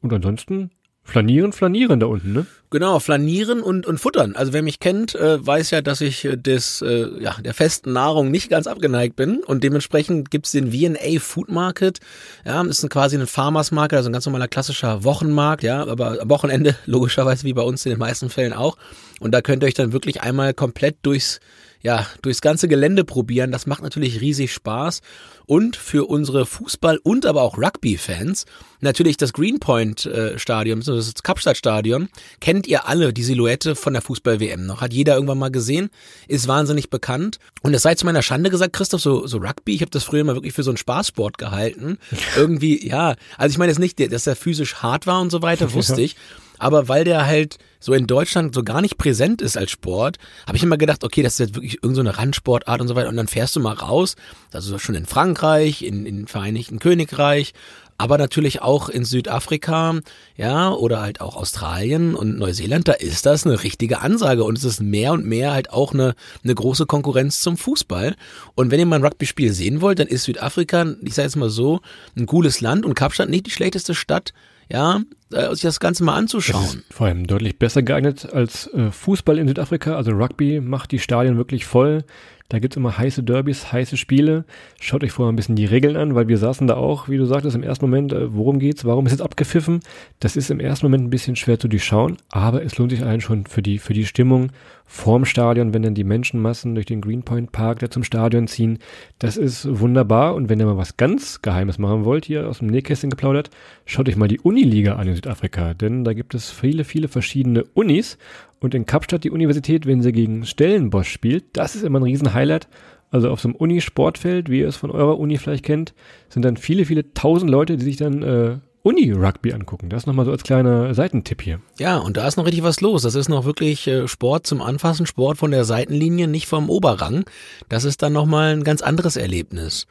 Und 0.00 0.12
ansonsten 0.12 0.70
flanieren, 1.04 1.52
flanieren 1.52 2.00
da 2.00 2.06
unten, 2.06 2.32
ne? 2.32 2.46
Genau, 2.70 3.00
flanieren 3.00 3.60
und, 3.60 3.86
und 3.86 3.98
futtern. 3.98 4.34
Also 4.34 4.54
wer 4.54 4.62
mich 4.62 4.80
kennt, 4.80 5.14
äh, 5.14 5.46
weiß 5.46 5.72
ja, 5.72 5.82
dass 5.82 6.00
ich 6.00 6.24
äh, 6.24 6.36
des, 6.38 6.80
äh, 6.80 7.06
ja, 7.20 7.36
der 7.44 7.52
festen 7.52 7.92
Nahrung 7.92 8.30
nicht 8.30 8.48
ganz 8.48 8.66
abgeneigt 8.66 9.14
bin 9.14 9.40
und 9.40 9.62
dementsprechend 9.62 10.30
gibt's 10.30 10.52
den 10.52 10.72
V&A 10.72 11.20
Food 11.20 11.50
Market. 11.50 12.00
Ja, 12.46 12.62
ist 12.62 12.88
quasi 12.88 13.18
ein 13.18 13.26
Farmers 13.26 13.72
Market, 13.72 13.98
also 13.98 14.08
ein 14.08 14.14
ganz 14.14 14.24
normaler 14.24 14.48
klassischer 14.48 15.04
Wochenmarkt, 15.04 15.62
ja, 15.62 15.86
aber 15.86 16.18
Wochenende 16.30 16.74
logischerweise 16.86 17.44
wie 17.44 17.52
bei 17.52 17.62
uns 17.62 17.84
in 17.84 17.90
den 17.90 17.98
meisten 17.98 18.30
Fällen 18.30 18.54
auch. 18.54 18.78
Und 19.20 19.32
da 19.32 19.42
könnt 19.42 19.62
ihr 19.62 19.66
euch 19.66 19.74
dann 19.74 19.92
wirklich 19.92 20.22
einmal 20.22 20.54
komplett 20.54 20.96
durchs 21.02 21.40
ja, 21.82 22.06
durchs 22.22 22.40
ganze 22.40 22.68
Gelände 22.68 23.04
probieren. 23.04 23.52
Das 23.52 23.66
macht 23.66 23.82
natürlich 23.82 24.20
riesig 24.20 24.52
Spaß. 24.52 25.00
Und 25.46 25.76
für 25.76 26.08
unsere 26.08 26.44
Fußball- 26.44 26.98
und 27.02 27.26
aber 27.26 27.42
auch 27.42 27.58
Rugby-Fans 27.58 28.46
natürlich 28.80 29.16
das 29.16 29.32
Greenpoint-Stadion, 29.32 30.80
das 30.80 31.14
Kapstadt-Stadion, 31.22 32.08
kennt 32.40 32.66
ihr 32.66 32.86
alle 32.88 33.12
die 33.12 33.24
Silhouette 33.24 33.74
von 33.74 33.92
der 33.92 34.02
Fußball-WM 34.02 34.66
noch. 34.66 34.80
Hat 34.80 34.92
jeder 34.92 35.14
irgendwann 35.14 35.38
mal 35.38 35.50
gesehen, 35.50 35.90
ist 36.28 36.48
wahnsinnig 36.48 36.90
bekannt. 36.90 37.38
Und 37.62 37.74
es 37.74 37.82
sei 37.82 37.94
zu 37.96 38.06
meiner 38.06 38.22
Schande 38.22 38.50
gesagt, 38.50 38.72
Christoph, 38.72 39.00
so, 39.00 39.26
so 39.26 39.38
Rugby, 39.38 39.74
ich 39.74 39.80
habe 39.80 39.90
das 39.90 40.04
früher 40.04 40.24
mal 40.24 40.34
wirklich 40.34 40.52
für 40.52 40.62
so 40.62 40.70
einen 40.70 40.78
Spaßsport 40.78 41.38
gehalten. 41.38 41.98
Irgendwie, 42.36 42.86
ja, 42.86 43.16
also 43.36 43.52
ich 43.52 43.58
meine 43.58 43.70
jetzt 43.72 43.80
nicht, 43.80 43.98
dass 44.12 44.26
er 44.26 44.36
physisch 44.36 44.76
hart 44.76 45.06
war 45.06 45.20
und 45.20 45.30
so 45.30 45.42
weiter, 45.42 45.72
wusste 45.72 46.00
ich. 46.00 46.16
Aber 46.62 46.86
weil 46.86 47.02
der 47.02 47.26
halt 47.26 47.58
so 47.80 47.92
in 47.92 48.06
Deutschland 48.06 48.54
so 48.54 48.62
gar 48.62 48.82
nicht 48.82 48.96
präsent 48.96 49.42
ist 49.42 49.56
als 49.58 49.72
Sport, 49.72 50.18
habe 50.46 50.56
ich 50.56 50.62
immer 50.62 50.76
gedacht, 50.76 51.02
okay, 51.02 51.20
das 51.20 51.32
ist 51.32 51.38
jetzt 51.40 51.54
wirklich 51.56 51.82
irgendeine 51.82 52.12
so 52.12 52.18
Randsportart 52.18 52.80
und 52.80 52.86
so 52.86 52.94
weiter. 52.94 53.08
Und 53.08 53.16
dann 53.16 53.26
fährst 53.26 53.56
du 53.56 53.60
mal 53.60 53.72
raus, 53.72 54.14
also 54.52 54.78
schon 54.78 54.94
in 54.94 55.04
Frankreich, 55.04 55.82
in, 55.82 56.06
in 56.06 56.28
Vereinigten 56.28 56.78
Königreich, 56.78 57.52
aber 57.98 58.16
natürlich 58.16 58.62
auch 58.62 58.88
in 58.88 59.04
Südafrika, 59.04 59.98
ja, 60.36 60.70
oder 60.70 61.00
halt 61.00 61.20
auch 61.20 61.34
Australien 61.34 62.14
und 62.14 62.38
Neuseeland, 62.38 62.86
da 62.86 62.92
ist 62.92 63.26
das 63.26 63.44
eine 63.44 63.64
richtige 63.64 64.00
Ansage 64.00 64.44
und 64.44 64.56
es 64.56 64.62
ist 64.62 64.80
mehr 64.80 65.10
und 65.12 65.26
mehr 65.26 65.52
halt 65.52 65.72
auch 65.72 65.92
eine, 65.92 66.14
eine 66.44 66.54
große 66.54 66.86
Konkurrenz 66.86 67.40
zum 67.40 67.56
Fußball. 67.56 68.14
Und 68.54 68.70
wenn 68.70 68.78
ihr 68.78 68.86
mal 68.86 69.00
ein 69.00 69.04
Rugby-Spiel 69.04 69.52
sehen 69.52 69.80
wollt, 69.80 69.98
dann 69.98 70.06
ist 70.06 70.22
Südafrika, 70.22 70.94
ich 71.02 71.14
sage 71.14 71.26
jetzt 71.26 71.36
mal 71.36 71.50
so, 71.50 71.80
ein 72.16 72.26
cooles 72.26 72.60
Land 72.60 72.86
und 72.86 72.94
Kapstadt 72.94 73.30
nicht 73.30 73.46
die 73.46 73.50
schlechteste 73.50 73.96
Stadt, 73.96 74.32
ja, 74.72 75.02
äh, 75.32 75.50
sich 75.50 75.62
das 75.62 75.80
Ganze 75.80 76.02
mal 76.02 76.14
anzuschauen. 76.14 76.82
vor 76.90 77.06
allem 77.06 77.26
deutlich 77.26 77.58
besser 77.58 77.82
geeignet 77.82 78.32
als 78.32 78.66
äh, 78.68 78.90
Fußball 78.90 79.38
in 79.38 79.46
Südafrika. 79.46 79.96
Also 79.96 80.12
Rugby 80.12 80.60
macht 80.60 80.92
die 80.92 80.98
Stadien 80.98 81.36
wirklich 81.36 81.66
voll. 81.66 82.04
Da 82.52 82.58
gibt's 82.58 82.76
immer 82.76 82.98
heiße 82.98 83.22
Derbys, 83.22 83.72
heiße 83.72 83.96
Spiele. 83.96 84.44
Schaut 84.78 85.02
euch 85.02 85.12
vorher 85.12 85.32
ein 85.32 85.36
bisschen 85.36 85.56
die 85.56 85.64
Regeln 85.64 85.96
an, 85.96 86.14
weil 86.14 86.28
wir 86.28 86.36
saßen 86.36 86.66
da 86.66 86.74
auch, 86.74 87.08
wie 87.08 87.16
du 87.16 87.24
sagtest, 87.24 87.56
im 87.56 87.62
ersten 87.62 87.86
Moment, 87.86 88.12
äh, 88.12 88.36
worum 88.36 88.58
geht's, 88.58 88.84
warum 88.84 89.06
ist 89.06 89.12
jetzt 89.12 89.22
abgepfiffen? 89.22 89.80
Das 90.20 90.36
ist 90.36 90.50
im 90.50 90.60
ersten 90.60 90.84
Moment 90.84 91.04
ein 91.04 91.08
bisschen 91.08 91.34
schwer 91.34 91.58
zu 91.58 91.66
durchschauen, 91.66 92.18
aber 92.28 92.62
es 92.62 92.76
lohnt 92.76 92.90
sich 92.90 93.00
allein 93.00 93.22
schon 93.22 93.46
für 93.46 93.62
die, 93.62 93.78
für 93.78 93.94
die 93.94 94.04
Stimmung 94.04 94.52
vorm 94.84 95.24
Stadion, 95.24 95.72
wenn 95.72 95.82
dann 95.82 95.94
die 95.94 96.04
Menschenmassen 96.04 96.74
durch 96.74 96.84
den 96.84 97.00
Greenpoint 97.00 97.52
Park 97.52 97.78
da 97.78 97.90
zum 97.90 98.04
Stadion 98.04 98.46
ziehen. 98.48 98.80
Das 99.18 99.38
ist 99.38 99.66
wunderbar 99.80 100.34
und 100.34 100.50
wenn 100.50 100.60
ihr 100.60 100.66
mal 100.66 100.76
was 100.76 100.98
ganz 100.98 101.40
Geheimes 101.40 101.78
machen 101.78 102.04
wollt, 102.04 102.26
hier 102.26 102.46
aus 102.46 102.58
dem 102.58 102.66
Nähkästchen 102.66 103.08
geplaudert, 103.08 103.48
schaut 103.86 104.10
euch 104.10 104.16
mal 104.16 104.28
die 104.28 104.40
Uniliga 104.40 104.96
an 104.96 105.08
in 105.08 105.14
Südafrika, 105.14 105.72
denn 105.72 106.04
da 106.04 106.12
gibt 106.12 106.34
es 106.34 106.50
viele, 106.50 106.84
viele 106.84 107.08
verschiedene 107.08 107.64
Unis 107.72 108.18
und 108.62 108.74
in 108.74 108.86
Kapstadt 108.86 109.24
die 109.24 109.30
Universität, 109.30 109.86
wenn 109.86 110.02
sie 110.02 110.12
gegen 110.12 110.46
Stellenbosch 110.46 111.10
spielt, 111.10 111.44
das 111.54 111.74
ist 111.74 111.82
immer 111.82 111.98
ein 111.98 112.04
Riesenhighlight. 112.04 112.68
Also 113.10 113.28
auf 113.28 113.40
so 113.40 113.48
einem 113.48 113.56
Uni-Sportfeld, 113.56 114.48
wie 114.48 114.60
ihr 114.60 114.68
es 114.68 114.76
von 114.76 114.90
eurer 114.90 115.18
Uni 115.18 115.36
vielleicht 115.36 115.64
kennt, 115.64 115.92
sind 116.30 116.44
dann 116.44 116.56
viele, 116.56 116.86
viele 116.86 117.12
tausend 117.12 117.50
Leute, 117.50 117.76
die 117.76 117.84
sich 117.84 117.96
dann 117.96 118.22
äh, 118.22 118.58
Uni-Rugby 118.84 119.52
angucken. 119.52 119.90
Das 119.90 120.06
nochmal 120.06 120.24
so 120.24 120.30
als 120.30 120.44
kleiner 120.44 120.94
Seitentipp 120.94 121.42
hier. 121.42 121.60
Ja, 121.78 121.98
und 121.98 122.16
da 122.16 122.26
ist 122.26 122.36
noch 122.36 122.46
richtig 122.46 122.62
was 122.62 122.80
los. 122.80 123.02
Das 123.02 123.14
ist 123.14 123.28
noch 123.28 123.44
wirklich 123.44 123.86
äh, 123.86 124.08
Sport 124.08 124.46
zum 124.46 124.62
Anfassen, 124.62 125.06
Sport 125.06 125.38
von 125.38 125.50
der 125.50 125.64
Seitenlinie, 125.64 126.26
nicht 126.28 126.46
vom 126.46 126.70
Oberrang. 126.70 127.24
Das 127.68 127.84
ist 127.84 128.02
dann 128.02 128.12
nochmal 128.12 128.54
ein 128.54 128.64
ganz 128.64 128.80
anderes 128.80 129.16
Erlebnis. 129.16 129.86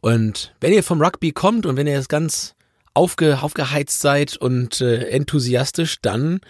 Und 0.00 0.54
wenn 0.60 0.72
ihr 0.72 0.84
vom 0.84 1.02
Rugby 1.02 1.32
kommt 1.32 1.66
und 1.66 1.76
wenn 1.76 1.86
ihr 1.86 1.94
jetzt 1.94 2.08
ganz 2.08 2.54
aufge, 2.94 3.42
aufgeheizt 3.42 4.00
seid 4.00 4.36
und 4.36 4.80
äh, 4.80 5.08
enthusiastisch, 5.08 6.00
dann 6.02 6.40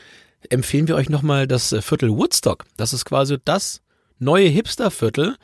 empfehlen 0.49 0.89
wir 0.89 0.97
euch 0.97 1.09
nochmal 1.09 1.47
das 1.47 1.73
äh, 1.73 1.83
Viertel 1.83 2.11
Woodstock. 2.11 2.65
Das 2.77 2.93
ist 2.93 3.05
quasi 3.05 3.37
das 3.45 3.81
neue 4.19 4.49
Hipsterviertel. 4.49 5.37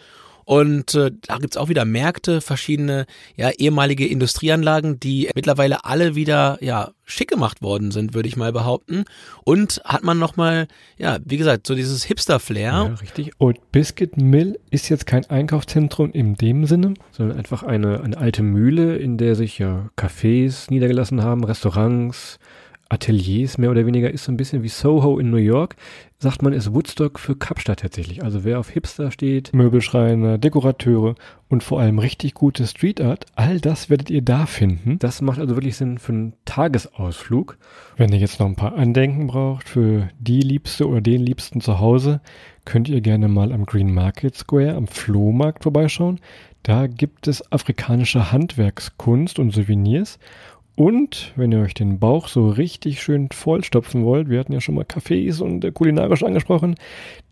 Und 0.46 0.94
äh, 0.94 1.10
da 1.26 1.38
gibt's 1.38 1.56
auch 1.56 1.68
wieder 1.68 1.84
Märkte, 1.84 2.40
verschiedene 2.40 3.06
ja, 3.34 3.50
ehemalige 3.50 4.06
Industrieanlagen, 4.06 5.00
die 5.00 5.28
mittlerweile 5.34 5.84
alle 5.84 6.14
wieder 6.14 6.58
ja, 6.60 6.92
schick 7.04 7.28
gemacht 7.28 7.62
worden 7.62 7.90
sind, 7.90 8.14
würde 8.14 8.28
ich 8.28 8.36
mal 8.36 8.52
behaupten. 8.52 9.06
Und 9.42 9.82
hat 9.84 10.04
man 10.04 10.20
nochmal, 10.20 10.68
ja, 10.98 11.18
wie 11.24 11.36
gesagt, 11.36 11.66
so 11.66 11.74
dieses 11.74 12.04
Hipster-Flair. 12.04 12.70
Ja, 12.70 12.82
richtig. 12.84 13.32
Old 13.40 13.72
Biscuit 13.72 14.16
Mill 14.18 14.56
ist 14.70 14.88
jetzt 14.88 15.04
kein 15.04 15.28
Einkaufszentrum 15.28 16.12
in 16.12 16.36
dem 16.36 16.64
Sinne, 16.66 16.94
sondern 17.10 17.38
einfach 17.38 17.64
eine, 17.64 18.00
eine 18.04 18.16
alte 18.16 18.44
Mühle, 18.44 18.96
in 18.98 19.18
der 19.18 19.34
sich 19.34 19.58
ja 19.58 19.90
Cafés 19.96 20.70
niedergelassen 20.70 21.24
haben, 21.24 21.42
Restaurants, 21.42 22.38
Ateliers 22.88 23.58
mehr 23.58 23.70
oder 23.70 23.86
weniger, 23.86 24.10
ist 24.10 24.24
so 24.24 24.32
ein 24.32 24.36
bisschen 24.36 24.62
wie 24.62 24.68
Soho 24.68 25.18
in 25.18 25.30
New 25.30 25.36
York. 25.36 25.76
Sagt 26.18 26.42
man, 26.42 26.52
ist 26.52 26.72
Woodstock 26.72 27.18
für 27.18 27.36
Kapstadt 27.36 27.80
tatsächlich. 27.80 28.22
Also 28.22 28.44
wer 28.44 28.58
auf 28.58 28.70
Hipster 28.70 29.10
steht, 29.10 29.52
Möbelschreiner, 29.52 30.38
Dekorateure 30.38 31.14
und 31.48 31.62
vor 31.62 31.80
allem 31.80 31.98
richtig 31.98 32.34
gute 32.34 32.66
Street 32.66 33.00
Art, 33.00 33.26
all 33.34 33.60
das 33.60 33.90
werdet 33.90 34.08
ihr 34.08 34.22
da 34.22 34.46
finden. 34.46 34.98
Das 34.98 35.20
macht 35.20 35.40
also 35.40 35.56
wirklich 35.56 35.76
Sinn 35.76 35.98
für 35.98 36.12
einen 36.12 36.32
Tagesausflug. 36.44 37.58
Wenn 37.96 38.12
ihr 38.12 38.18
jetzt 38.18 38.40
noch 38.40 38.46
ein 38.46 38.56
paar 38.56 38.76
Andenken 38.76 39.26
braucht 39.26 39.68
für 39.68 40.08
die 40.18 40.40
Liebste 40.40 40.88
oder 40.88 41.00
den 41.00 41.22
Liebsten 41.22 41.60
zu 41.60 41.80
Hause, 41.80 42.20
könnt 42.64 42.88
ihr 42.88 43.00
gerne 43.00 43.28
mal 43.28 43.52
am 43.52 43.66
Green 43.66 43.92
Market 43.92 44.36
Square 44.36 44.74
am 44.74 44.86
Flohmarkt 44.86 45.64
vorbeischauen. 45.64 46.20
Da 46.62 46.88
gibt 46.88 47.28
es 47.28 47.52
afrikanische 47.52 48.32
Handwerkskunst 48.32 49.38
und 49.38 49.52
Souvenirs. 49.52 50.18
Und 50.76 51.32
wenn 51.36 51.52
ihr 51.52 51.60
euch 51.60 51.74
den 51.74 51.98
Bauch 51.98 52.28
so 52.28 52.48
richtig 52.48 53.02
schön 53.02 53.30
vollstopfen 53.32 54.04
wollt, 54.04 54.28
wir 54.28 54.38
hatten 54.38 54.52
ja 54.52 54.60
schon 54.60 54.74
mal 54.74 54.84
Cafés 54.84 55.40
und 55.40 55.64
äh, 55.64 55.72
kulinarisch 55.72 56.22
angesprochen, 56.22 56.76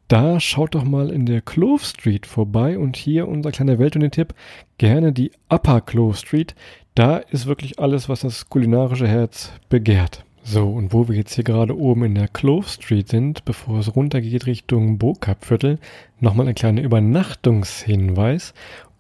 da 0.09 0.41
schaut 0.41 0.75
doch 0.75 0.85
mal 0.85 1.11
in 1.11 1.27
der 1.27 1.43
Clove 1.43 1.85
Street 1.85 2.27
vorbei 2.27 2.79
und 2.79 2.97
hier 2.97 3.29
unser 3.29 3.53
kleiner 3.53 3.79
Welttournee-Tipp, 3.79 4.35
gerne 4.79 5.13
die 5.13 5.31
Upper 5.49 5.83
Clove 5.83 6.15
Street. 6.15 6.55
Da 6.95 7.19
ist 7.19 7.47
wirklich 7.47 7.79
alles, 7.79 8.09
was 8.09 8.21
das 8.21 8.49
kulinarische 8.49 9.09
Herz 9.09 9.53
begehrt. 9.69 10.25
So, 10.43 10.69
und 10.69 10.93
wo 10.93 11.09
wir 11.09 11.17
jetzt 11.17 11.35
hier 11.35 11.45
gerade 11.45 11.77
oben 11.77 12.05
in 12.05 12.15
der 12.15 12.29
Clove 12.29 12.69
Street 12.69 13.09
sind, 13.09 13.47
bevor 13.47 13.79
es 13.79 13.97
runtergeht 13.97 14.45
Richtung 14.45 14.99
Bokap-Viertel, 14.99 15.79
nochmal 16.21 16.49
ein 16.49 16.55
kleiner 16.55 16.83
Übernachtungshinweis. 16.83 18.53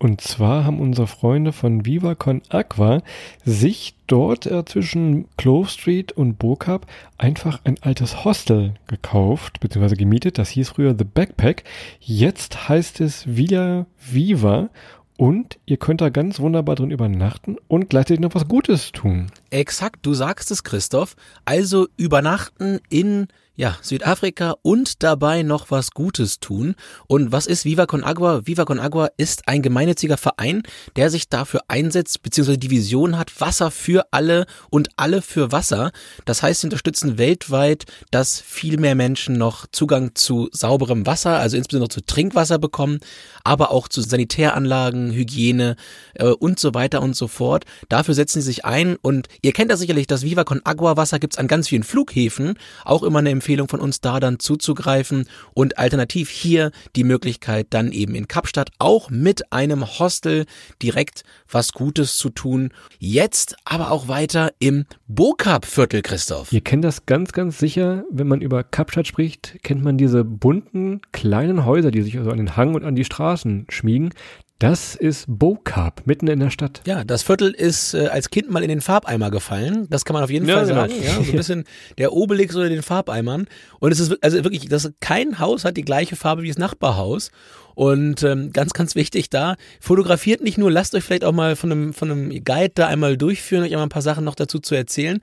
Und 0.05 0.21
zwar 0.21 0.67
haben 0.67 0.81
unsere 0.81 1.07
Freunde 1.07 1.51
von 1.51 1.87
Viva 1.87 2.15
Aqua 2.51 3.01
sich 3.43 3.95
dort 4.07 4.45
äh, 4.45 4.63
zwischen 4.67 5.25
Clove 5.39 5.67
Street 5.67 6.13
und 6.13 6.39
Burkab 6.39 6.87
einfach 7.17 7.63
ein 7.65 7.79
altes 7.81 8.23
Hostel 8.23 8.75
gekauft, 8.87 9.61
beziehungsweise 9.61 9.97
gemietet. 9.97 10.37
Das 10.37 10.51
hieß 10.51 10.69
früher 10.69 10.95
The 10.95 11.05
Backpack. 11.05 11.65
Jetzt 12.01 12.69
heißt 12.69 13.01
es 13.01 13.35
wieder 13.35 13.87
Viva 13.99 14.69
und 15.17 15.59
ihr 15.65 15.79
könnt 15.79 16.03
da 16.03 16.11
ganz 16.11 16.39
wunderbar 16.39 16.75
drin 16.75 16.91
übernachten 16.91 17.57
und 17.67 17.89
gleichzeitig 17.89 18.21
noch 18.21 18.35
was 18.35 18.47
Gutes 18.47 18.93
tun. 18.93 19.29
Exakt, 19.49 20.05
du 20.05 20.13
sagst 20.13 20.51
es, 20.51 20.65
Christoph. 20.65 21.17
Also 21.47 21.89
übernachten 21.97 22.79
in 22.91 23.29
ja, 23.57 23.77
Südafrika 23.83 24.57
und 24.63 25.05
dabei 25.05 25.45
noch 25.45 25.71
was 25.71 25.93
Gutes 25.93 26.41
tun. 26.41 26.75
Und 27.07 27.31
was 27.31 27.47
ist 27.47 27.65
Viva 27.65 27.87
Con 27.87 28.03
Agua? 28.03 28.47
Viva 28.47 28.65
Con 28.65 28.81
Agua 28.81 29.11
ist 29.17 29.47
ein 29.47 29.63
gemeinnütziger 29.63 30.17
Verein, 30.17 30.63
der 30.97 31.09
sich 31.09 31.29
dafür 31.29 31.61
einsetzt, 31.69 32.23
beziehungsweise 32.23 32.59
die 32.59 32.71
Vision 32.71 33.17
hat, 33.17 33.41
Wasser 33.41 33.71
für 33.71 34.07
alle 34.11 34.47
und 34.71 34.89
alle 34.97 35.23
für 35.23 35.53
Wasser. 35.53 35.93
Das 36.25 36.43
heißt, 36.43 36.63
sie 36.63 36.67
unterstützen 36.67 37.17
weltweit, 37.17 37.85
dass 38.11 38.41
viel 38.41 38.77
mehr 38.79 38.97
Menschen 38.97 39.39
noch 39.39 39.67
Zugang 39.71 40.17
zu 40.17 40.49
sauberem 40.51 41.07
Wasser, 41.07 41.39
also 41.39 41.57
insbesondere 41.57 41.91
zu 41.91 42.05
Trinkwasser 42.05 42.59
bekommen, 42.59 42.99
aber 43.45 43.71
auch 43.71 43.87
zu 43.87 44.01
Sanitäranlagen, 44.01 45.13
Hygiene 45.13 45.77
äh, 46.15 46.27
und 46.27 46.59
so 46.59 46.75
weiter 46.75 47.03
und 47.03 47.15
so 47.15 47.29
fort. 47.29 47.67
Dafür 47.89 48.15
setzen 48.15 48.41
sie 48.41 48.47
sich 48.47 48.65
ein 48.65 48.97
und 48.97 49.29
ihr 49.43 49.53
kennt 49.53 49.71
ja 49.71 49.77
sicherlich, 49.77 50.09
das 50.09 50.23
Viva 50.23 50.43
Con 50.43 50.61
Agua 50.65 50.97
Wasser 50.97 51.21
gibt's 51.21 51.39
an 51.39 51.47
ganz 51.47 51.69
vielen 51.69 51.85
Flughäfen, 51.85 52.59
auch 52.85 53.05
immer 53.05 53.21
eine 53.21 53.31
Empfehlung 53.45 53.69
von 53.69 53.81
uns 53.81 54.01
da 54.01 54.21
dann 54.21 54.39
zuzugreifen 54.39 55.29
und 55.53 55.77
alternativ 55.77 56.31
hier 56.31 56.71
die 56.97 57.05
Möglichkeit 57.05 57.67
dann 57.71 57.93
eben 57.93 58.15
in 58.15 58.27
Kapstadt 58.27 58.71
auch 58.79 59.11
mit 59.11 59.53
einem 59.53 59.85
Hostel 59.99 60.47
direkt 60.83 61.25
was 61.51 61.73
Gutes 61.73 62.17
zu 62.17 62.31
tun. 62.31 62.71
Jetzt 62.99 63.57
aber 63.67 63.91
auch 63.91 64.09
weiter 64.09 64.55
im 64.61 64.87
Bokap-Viertel, 65.09 66.01
Christoph. 66.01 66.53
Ihr 66.53 66.63
kennt 66.63 66.85
das 66.85 67.05
ganz, 67.05 67.33
ganz 67.33 67.59
sicher, 67.59 68.05
wenn 68.11 68.29
man 68.29 68.41
über 68.41 68.65
Kapstadt 68.65 69.07
spricht, 69.07 69.59
kennt 69.63 69.85
man 69.85 69.99
diese 69.99 70.25
bunten 70.25 71.03
kleinen 71.13 71.67
Häuser, 71.67 71.91
die 71.91 72.01
sich 72.01 72.17
also 72.17 72.31
an 72.31 72.39
den 72.39 72.57
Hang 72.57 72.75
und 72.75 72.83
an 72.83 72.95
die 72.95 73.05
Straßen 73.05 73.67
schmiegen. 73.69 74.15
Das 74.65 74.95
ist 74.95 75.27
Bokap, 75.29 76.07
mitten 76.07 76.27
in 76.27 76.41
der 76.41 76.49
Stadt. 76.49 76.81
Ja, 76.87 77.05
das 77.05 77.23
Viertel 77.23 77.51
ist 77.51 77.93
äh, 77.93 78.07
als 78.07 78.31
Kind 78.31 78.51
mal 78.51 78.63
in 78.63 78.71
den 78.71 78.81
Farbeimer 78.81 79.31
gefallen. 79.31 79.87
Das 79.91 80.07
kann 80.07 80.15
man 80.15 80.25
auf 80.25 80.31
jeden 80.31 80.49
Ja, 80.49 80.55
Fall 80.57 80.67
genau. 80.67 80.81
sagen. 80.81 80.95
Ja, 81.05 81.13
so 81.17 81.21
ein 81.21 81.37
bisschen 81.37 81.65
der 81.99 82.15
Obelix 82.15 82.57
oder 82.57 82.71
den 82.71 82.81
Farbeimern. 82.83 83.47
Und 83.79 83.93
es 83.93 84.01
ist 84.01 84.17
also 84.25 84.43
wirklich, 84.43 84.67
das 84.71 84.91
kein 85.01 85.39
Haus 85.39 85.67
hat 85.67 85.77
die 85.77 85.83
gleiche 85.85 86.17
Farbe 86.17 86.45
wie 86.45 86.49
das 86.49 86.57
Nachbarhaus. 86.57 87.31
Und 87.75 88.23
ähm, 88.23 88.53
ganz, 88.53 88.73
ganz 88.73 88.95
wichtig 88.95 89.31
da, 89.31 89.57
fotografiert 89.81 90.43
nicht 90.43 90.59
nur, 90.59 90.71
lasst 90.71 90.95
euch 90.95 91.05
vielleicht 91.05 91.25
auch 91.25 91.33
mal 91.33 91.57
von 91.57 91.73
einem, 91.73 91.93
von 91.93 92.11
einem 92.11 92.31
Guide 92.45 92.73
da 92.75 92.87
einmal 92.87 93.17
durchführen, 93.17 93.65
euch 93.65 93.73
einmal 93.73 93.87
ein 93.87 93.91
paar 93.91 94.03
Sachen 94.03 94.25
noch 94.25 94.35
dazu 94.35 94.59
zu 94.59 94.75
erzählen. 94.75 95.21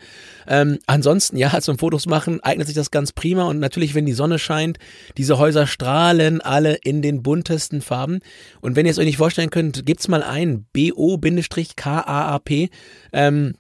Ähm, 0.48 0.80
ansonsten, 0.86 1.38
ja, 1.38 1.60
zum 1.62 1.78
Fotos 1.78 2.08
machen 2.08 2.42
eignet 2.42 2.68
sich 2.68 2.76
das 2.76 2.92
ganz 2.92 3.14
prima 3.14 3.44
und 3.44 3.60
natürlich, 3.60 3.96
wenn 3.96 4.06
die 4.06 4.14
Sonne 4.14 4.40
scheint, 4.40 4.78
diese 5.18 5.38
Häuser 5.38 5.68
strahlen 5.68 6.42
alle 6.42 6.76
in 6.76 7.02
den 7.02 7.24
buntesten 7.24 7.82
Farben. 7.82 8.20
Und 8.60 8.76
wenn 8.76 8.86
ihr 8.86 8.92
es 8.92 9.00
euch 9.00 9.06
nicht 9.06 9.18
vorstellen 9.18 9.50
könnt, 9.50 9.86
gebt's 9.86 10.08
mal 10.08 10.24
ein, 10.24 10.66
B-O-K-A-A-P, 10.74 12.70
ähm, 13.14 13.54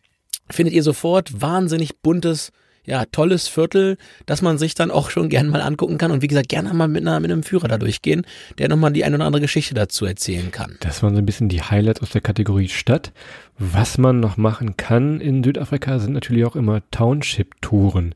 findet 0.49 0.73
ihr 0.75 0.83
sofort 0.83 1.41
wahnsinnig 1.41 1.99
buntes, 2.01 2.51
ja, 2.85 3.05
tolles 3.05 3.47
Viertel, 3.47 3.97
das 4.25 4.41
man 4.41 4.57
sich 4.57 4.73
dann 4.73 4.91
auch 4.91 5.09
schon 5.09 5.29
gern 5.29 5.49
mal 5.49 5.61
angucken 5.61 5.97
kann 5.97 6.11
und 6.11 6.21
wie 6.21 6.27
gesagt, 6.27 6.49
gerne 6.49 6.73
mal 6.73 6.87
mit, 6.87 7.01
einer, 7.01 7.19
mit 7.19 7.31
einem 7.31 7.43
Führer 7.43 7.67
da 7.67 7.77
durchgehen, 7.77 8.25
der 8.57 8.69
nochmal 8.69 8.91
die 8.91 9.03
eine 9.03 9.15
oder 9.15 9.25
andere 9.25 9.41
Geschichte 9.41 9.73
dazu 9.73 10.05
erzählen 10.05 10.51
kann. 10.51 10.77
Das 10.79 11.03
waren 11.03 11.13
so 11.13 11.21
ein 11.21 11.25
bisschen 11.25 11.49
die 11.49 11.61
Highlights 11.61 12.01
aus 12.01 12.09
der 12.09 12.21
Kategorie 12.21 12.69
Stadt. 12.69 13.11
Was 13.59 13.97
man 13.97 14.19
noch 14.19 14.37
machen 14.37 14.77
kann 14.77 15.21
in 15.21 15.43
Südafrika 15.43 15.99
sind 15.99 16.13
natürlich 16.13 16.45
auch 16.45 16.55
immer 16.55 16.81
Township-Touren. 16.91 18.15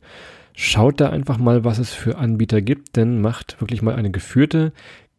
Schaut 0.58 1.02
da 1.02 1.10
einfach 1.10 1.38
mal, 1.38 1.66
was 1.66 1.80
es 1.80 1.92
für 1.92 2.18
Anbieter 2.18 2.62
gibt, 2.62 2.96
denn 2.96 3.22
macht 3.22 3.60
wirklich 3.60 3.82
mal 3.82 3.96
eine 3.96 4.10
geführte, 4.10 4.72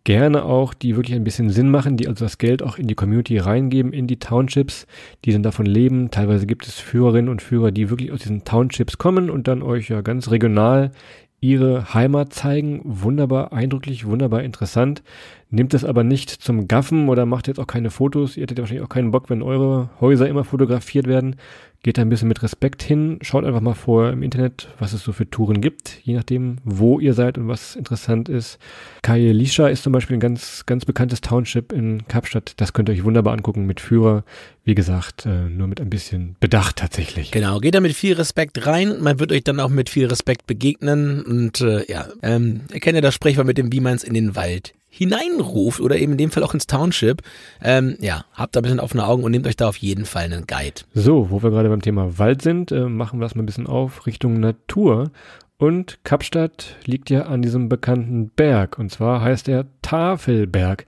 gerne 0.07 0.45
auch, 0.45 0.73
die 0.73 0.95
wirklich 0.95 1.17
ein 1.17 1.25
bisschen 1.25 1.51
Sinn 1.51 1.69
machen, 1.69 1.97
die 1.97 2.07
also 2.07 2.25
das 2.25 2.39
Geld 2.39 2.63
auch 2.63 2.79
in 2.79 2.87
die 2.87 2.95
Community 2.95 3.39
reingeben, 3.39 3.93
in 3.93 4.07
die 4.07 4.21
Townships, 4.21 4.87
die 5.25 5.33
dann 5.33 5.43
davon 5.43 5.67
leben. 5.67 6.13
Teilweise 6.13 6.47
gibt 6.47 6.65
es 6.69 6.79
Führerinnen 6.79 7.29
und 7.29 7.43
Führer, 7.43 7.73
die 7.73 7.91
wirklich 7.91 8.13
aus 8.13 8.21
diesen 8.21 8.45
Townships 8.45 8.99
kommen 8.99 9.29
und 9.31 9.49
dann 9.49 9.63
euch 9.63 9.89
ja 9.89 10.03
ganz 10.03 10.31
regional 10.31 10.93
ihre 11.41 11.93
Heimat 11.93 12.33
zeigen. 12.33 12.81
Wunderbar 12.85 13.53
eindrücklich, 13.53 14.07
wunderbar 14.07 14.45
interessant. 14.45 15.03
Nehmt 15.49 15.75
es 15.75 15.85
aber 15.85 16.03
nicht 16.03 16.31
zum 16.31 16.67
Gaffen 16.67 17.09
oder 17.09 17.25
macht 17.25 17.47
jetzt 17.47 17.61
auch 17.61 17.69
keine 17.69 17.91
Fotos. 17.91 18.37
Ihr 18.37 18.43
hättet 18.43 18.59
ja 18.59 18.63
wahrscheinlich 18.63 18.85
auch 18.85 18.89
keinen 18.89 19.13
Bock, 19.13 19.31
wenn 19.31 19.43
eure 19.43 19.91
Häuser 20.01 20.29
immer 20.29 20.43
fotografiert 20.43 21.07
werden. 21.07 21.37
Geht 21.85 21.99
da 21.99 22.03
ein 22.03 22.09
bisschen 22.09 22.27
mit 22.27 22.43
Respekt 22.43 22.83
hin. 22.83 23.21
Schaut 23.23 23.45
einfach 23.45 23.61
mal 23.61 23.75
vor 23.75 24.11
im 24.11 24.25
Internet, 24.25 24.67
was 24.81 24.93
es 24.93 25.05
so 25.05 25.13
für 25.13 25.31
Touren 25.31 25.61
gibt, 25.61 26.01
je 26.03 26.15
nachdem, 26.15 26.57
wo 26.65 26.99
ihr 26.99 27.15
seid 27.15 27.39
und 27.39 27.47
was 27.47 27.77
interessant 27.77 28.29
ist. 28.29 28.59
Kajelisha 29.03 29.69
ist 29.69 29.85
zum 29.85 29.93
Beispiel 29.93 30.17
ein 30.17 30.21
ganz, 30.21 30.67
ganz 30.67 30.85
bekanntes 30.85 31.21
Township 31.21 31.73
in 31.73 32.09
Kapstadt. 32.09 32.55
Das 32.57 32.73
könnt 32.73 32.89
ihr 32.89 32.95
euch 32.95 33.05
wunderbar 33.05 33.33
angucken 33.33 33.67
mit 33.67 33.79
Führer. 33.79 34.25
Wie 34.65 34.75
gesagt, 34.75 35.27
äh, 35.27 35.49
nur 35.49 35.69
mit 35.69 35.81
ein 35.81 35.91
bisschen 35.91 36.35
Bedacht 36.41 36.75
tatsächlich. 36.75 37.31
Genau, 37.31 37.61
geht 37.61 37.77
da 37.77 37.81
mit 37.81 37.93
viel 37.93 38.15
Respekt 38.15 38.67
rein. 38.67 39.01
Man 39.01 39.21
wird 39.21 39.31
euch 39.31 39.45
dann 39.45 39.61
auch 39.61 39.69
mit 39.69 39.91
viel 39.91 40.07
Respekt 40.07 40.49
begegnen. 40.49 41.23
Und 41.23 41.61
äh, 41.61 41.89
ja, 41.89 42.09
ähm, 42.25 42.63
ja 42.73 43.01
das 43.01 43.15
Sprichwort 43.15 43.47
mit 43.47 43.59
dem, 43.59 43.73
wie 43.73 43.81
man 43.81 43.95
es 43.95 44.03
in 44.03 44.15
den 44.15 44.35
Wald 44.35 44.75
hineinruft 44.97 45.81
oder 45.81 45.97
eben 45.97 46.13
in 46.13 46.19
dem 46.19 46.31
Fall 46.31 46.43
auch 46.43 46.55
ins 46.55 46.67
Township. 46.67 47.23
Ähm, 47.63 47.97
ja, 48.01 48.25
habt 48.33 48.57
da 48.57 48.61
ein 48.61 48.63
bisschen 48.63 48.81
offene 48.81 49.07
Augen 49.07 49.25
und 49.25 49.31
nehmt 49.31 49.47
euch 49.47 49.57
da 49.57 49.69
auf 49.69 49.77
jeden 49.77 50.07
Fall 50.07 50.25
einen 50.25 50.47
Guide. 50.47 50.83
So, 50.95 51.31
wo 51.31 51.43
wir 51.43 51.51
gerade 51.51 51.69
beim 51.69 51.83
Thema 51.83 52.19
Wald 52.19 52.41
sind, 52.43 52.73
äh, 52.73 52.89
machen 52.89 53.19
wir 53.19 53.25
das 53.25 53.35
mal 53.35 53.43
ein 53.43 53.47
bisschen 53.47 53.67
auf 53.67 54.07
Richtung 54.07 54.41
Natur. 54.41 55.11
Und 55.59 55.99
Kapstadt 56.05 56.77
liegt 56.85 57.11
ja 57.11 57.27
an 57.27 57.43
diesem 57.43 57.69
bekannten 57.69 58.31
Berg. 58.31 58.79
Und 58.79 58.91
zwar 58.91 59.21
heißt 59.21 59.49
er 59.49 59.67
Tafelberg. 59.83 60.87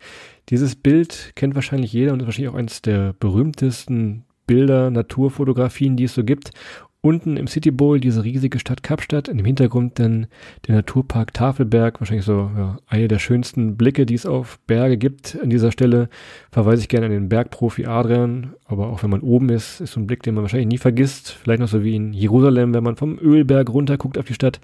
Dieses 0.49 0.75
Bild 0.77 1.33
kennt 1.37 1.55
wahrscheinlich 1.55 1.93
jeder 1.93 2.13
und 2.13 2.21
ist 2.21 2.27
wahrscheinlich 2.27 2.53
auch 2.53 2.59
eines 2.59 2.81
der 2.81 3.15
berühmtesten 3.19 4.25
Bilder, 4.47 4.91
Naturfotografien, 4.91 5.97
die 5.97 6.05
es 6.05 6.15
so 6.15 6.25
gibt. 6.25 6.51
Unten 7.01 7.37
im 7.37 7.47
City 7.47 7.71
Bowl 7.71 8.01
diese 8.01 8.25
riesige 8.25 8.59
Stadt 8.59 8.83
Kapstadt, 8.83 9.29
in 9.29 9.37
dem 9.37 9.47
Hintergrund 9.47 10.01
dann 10.01 10.27
der 10.67 10.75
Naturpark 10.75 11.33
Tafelberg, 11.33 12.01
wahrscheinlich 12.01 12.27
so 12.27 12.51
ja, 12.57 12.79
eine 12.89 13.07
der 13.07 13.21
schönsten 13.21 13.77
Blicke, 13.77 14.05
die 14.05 14.15
es 14.15 14.27
auf 14.27 14.59
Berge 14.67 14.99
gibt. 14.99 15.39
An 15.41 15.49
dieser 15.49 15.71
Stelle 15.71 16.09
verweise 16.51 16.83
ich 16.83 16.89
gerne 16.89 17.07
an 17.07 17.13
den 17.13 17.29
Bergprofi 17.29 17.87
Adrian, 17.87 18.55
aber 18.65 18.89
auch 18.89 19.05
wenn 19.05 19.11
man 19.11 19.21
oben 19.21 19.49
ist, 19.49 19.81
ist 19.81 19.93
so 19.93 20.01
ein 20.01 20.09
Blick, 20.09 20.25
den 20.25 20.35
man 20.35 20.43
wahrscheinlich 20.43 20.67
nie 20.67 20.79
vergisst. 20.79 21.31
Vielleicht 21.31 21.61
noch 21.61 21.69
so 21.69 21.85
wie 21.85 21.95
in 21.95 22.13
Jerusalem, 22.13 22.75
wenn 22.75 22.83
man 22.83 22.97
vom 22.97 23.17
Ölberg 23.17 23.71
runter 23.71 23.97
guckt 23.97 24.19
auf 24.19 24.27
die 24.27 24.35
Stadt, 24.35 24.61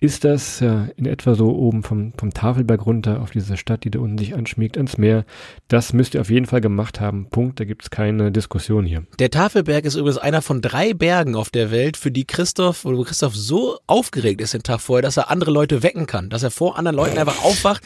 ist 0.00 0.24
das 0.24 0.58
ja 0.58 0.88
in 0.96 1.06
etwa 1.06 1.34
so 1.34 1.54
oben 1.54 1.84
vom, 1.84 2.12
vom 2.16 2.34
Tafelberg 2.34 2.86
runter 2.86 3.20
auf 3.20 3.30
diese 3.30 3.56
Stadt, 3.56 3.84
die 3.84 3.90
da 3.92 4.00
unten 4.00 4.18
sich 4.18 4.34
anschmiegt 4.34 4.76
ans 4.76 4.98
Meer. 4.98 5.24
Das 5.68 5.92
müsst 5.92 6.14
ihr 6.14 6.20
auf 6.20 6.30
jeden 6.30 6.46
Fall 6.46 6.60
gemacht 6.60 7.00
haben. 7.00 7.28
Punkt, 7.30 7.60
da 7.60 7.64
gibt 7.64 7.82
es 7.82 7.90
keine 7.90 8.32
Diskussion 8.32 8.84
hier. 8.84 9.04
Der 9.20 9.30
Tafelberg 9.30 9.84
ist 9.84 9.94
übrigens 9.94 10.18
einer 10.18 10.42
von 10.42 10.60
drei 10.60 10.92
Bergen 10.92 11.36
auf 11.36 11.50
der 11.50 11.67
Welt, 11.70 11.96
für 11.96 12.10
die 12.10 12.24
Christoph, 12.24 12.84
wo 12.84 13.02
Christoph 13.02 13.34
so 13.34 13.78
aufgeregt 13.86 14.40
ist 14.40 14.54
den 14.54 14.62
Tag 14.62 14.80
vorher, 14.80 15.02
dass 15.02 15.16
er 15.16 15.30
andere 15.30 15.50
Leute 15.50 15.82
wecken 15.82 16.06
kann, 16.06 16.30
dass 16.30 16.42
er 16.42 16.50
vor 16.50 16.78
anderen 16.78 16.96
Leuten 16.96 17.18
einfach 17.18 17.44
aufwacht, 17.44 17.82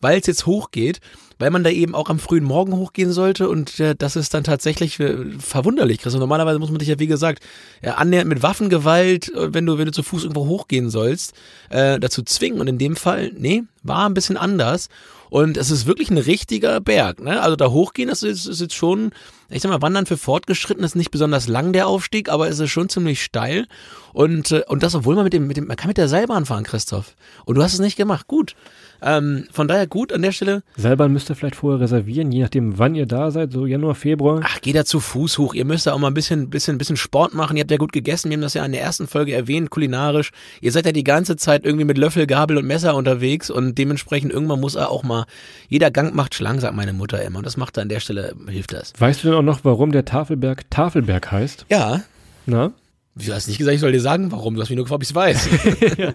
weil 0.00 0.20
es 0.20 0.26
jetzt 0.26 0.46
hochgeht, 0.46 1.00
weil 1.38 1.50
man 1.50 1.64
da 1.64 1.70
eben 1.70 1.94
auch 1.94 2.08
am 2.08 2.18
frühen 2.18 2.44
Morgen 2.44 2.74
hochgehen 2.74 3.12
sollte 3.12 3.48
und 3.48 3.78
äh, 3.80 3.94
das 3.96 4.16
ist 4.16 4.34
dann 4.34 4.44
tatsächlich 4.44 4.98
äh, 5.00 5.16
verwunderlich, 5.38 5.98
Christoph. 5.98 6.20
Normalerweise 6.20 6.58
muss 6.58 6.70
man 6.70 6.78
dich 6.78 6.88
ja, 6.88 6.98
wie 6.98 7.06
gesagt, 7.06 7.42
ja, 7.82 7.94
annähernd 7.94 8.28
mit 8.28 8.42
Waffengewalt, 8.42 9.32
äh, 9.34 9.52
wenn 9.52 9.66
du, 9.66 9.78
wenn 9.78 9.86
du 9.86 9.92
zu 9.92 10.02
Fuß 10.02 10.22
irgendwo 10.22 10.46
hochgehen 10.46 10.90
sollst, 10.90 11.34
äh, 11.70 11.98
dazu 11.98 12.22
zwingen 12.22 12.60
und 12.60 12.68
in 12.68 12.78
dem 12.78 12.96
Fall, 12.96 13.32
nee, 13.36 13.64
war 13.82 14.08
ein 14.08 14.14
bisschen 14.14 14.36
anders 14.36 14.88
und 15.30 15.56
es 15.56 15.70
ist 15.70 15.86
wirklich 15.86 16.10
ein 16.10 16.18
richtiger 16.18 16.80
Berg, 16.80 17.20
ne? 17.20 17.40
Also 17.42 17.56
da 17.56 17.70
hochgehen, 17.70 18.08
das 18.08 18.22
ist, 18.22 18.46
ist 18.46 18.60
jetzt 18.60 18.74
schon, 18.74 19.12
ich 19.48 19.62
sag 19.62 19.70
mal, 19.70 19.82
Wandern 19.82 20.06
für 20.06 20.16
Fortgeschritten 20.16 20.84
ist 20.84 20.96
nicht 20.96 21.10
besonders 21.10 21.46
lang 21.46 21.72
der 21.72 21.86
Aufstieg, 21.86 22.28
aber 22.28 22.48
es 22.48 22.58
ist 22.58 22.70
schon 22.70 22.88
ziemlich 22.88 23.22
steil. 23.22 23.66
Und, 24.12 24.50
äh, 24.50 24.62
und 24.66 24.82
das, 24.82 24.94
obwohl 24.94 25.14
man 25.14 25.24
mit 25.24 25.32
dem, 25.32 25.46
mit 25.46 25.56
dem, 25.56 25.66
man 25.66 25.76
kann 25.76 25.88
mit 25.88 25.98
der 25.98 26.08
Seilbahn 26.08 26.46
fahren, 26.46 26.64
Christoph. 26.64 27.14
Und 27.44 27.56
du 27.56 27.62
hast 27.62 27.74
es 27.74 27.80
nicht 27.80 27.96
gemacht. 27.96 28.26
Gut. 28.26 28.56
Ähm, 29.02 29.46
von 29.52 29.68
daher 29.68 29.86
gut 29.86 30.12
an 30.12 30.22
der 30.22 30.32
Stelle. 30.32 30.62
Seilbahn 30.76 31.12
müsst 31.12 31.30
ihr 31.30 31.34
vielleicht 31.34 31.56
vorher 31.56 31.80
reservieren, 31.80 32.32
je 32.32 32.42
nachdem, 32.42 32.78
wann 32.78 32.94
ihr 32.94 33.06
da 33.06 33.30
seid, 33.30 33.52
so 33.52 33.66
Januar, 33.66 33.94
Februar. 33.94 34.40
Ach, 34.44 34.60
geht 34.60 34.76
da 34.76 34.84
zu 34.84 35.00
Fuß 35.00 35.38
hoch. 35.38 35.54
Ihr 35.54 35.64
müsst 35.64 35.86
da 35.86 35.92
auch 35.92 35.98
mal 35.98 36.08
ein 36.08 36.14
bisschen, 36.14 36.50
bisschen, 36.50 36.78
bisschen 36.78 36.96
Sport 36.96 37.34
machen. 37.34 37.56
Ihr 37.56 37.62
habt 37.62 37.70
ja 37.70 37.76
gut 37.76 37.92
gegessen. 37.92 38.30
Wir 38.30 38.36
haben 38.36 38.42
das 38.42 38.54
ja 38.54 38.64
in 38.64 38.72
der 38.72 38.82
ersten 38.82 39.06
Folge 39.06 39.34
erwähnt, 39.34 39.70
kulinarisch. 39.70 40.30
Ihr 40.60 40.72
seid 40.72 40.86
ja 40.86 40.92
die 40.92 41.04
ganze 41.04 41.36
Zeit 41.36 41.64
irgendwie 41.64 41.84
mit 41.84 41.98
Löffel, 41.98 42.26
Gabel 42.26 42.56
und 42.58 42.66
Messer 42.66 42.94
unterwegs 42.94 43.50
und 43.50 43.76
dementsprechend 43.78 44.32
irgendwann 44.32 44.60
muss 44.60 44.74
er 44.74 44.90
auch 44.90 45.02
mal, 45.02 45.26
jeder 45.68 45.90
Gang 45.90 46.14
macht 46.14 46.34
schlank, 46.34 46.60
sagt 46.60 46.74
meine 46.74 46.92
Mutter 46.92 47.22
immer. 47.22 47.38
Und 47.38 47.46
das 47.46 47.56
macht 47.56 47.76
er 47.78 47.82
an 47.82 47.88
der 47.88 48.00
Stelle, 48.00 48.34
hilft 48.48 48.72
das. 48.72 48.92
Weißt 48.98 49.22
du 49.22 49.28
denn 49.28 49.36
auch 49.38 49.42
noch, 49.42 49.60
warum 49.64 49.92
der 49.92 50.04
Tafelberg 50.04 50.70
Tafelberg 50.70 51.30
heißt? 51.30 51.66
Ja, 51.70 52.02
Na? 52.46 52.72
Du 53.16 53.32
hast 53.32 53.48
nicht 53.48 53.56
gesagt, 53.56 53.74
ich 53.74 53.80
soll 53.80 53.92
dir 53.92 54.00
sagen, 54.00 54.30
warum. 54.30 54.54
Du 54.54 54.60
hast 54.60 54.68
mich 54.68 54.76
nur 54.76 54.84
gefragt, 54.84 54.96
ob 54.96 55.02
ich 55.02 55.08
es 55.08 55.14
weiß. 55.14 55.96
ja. 55.98 56.14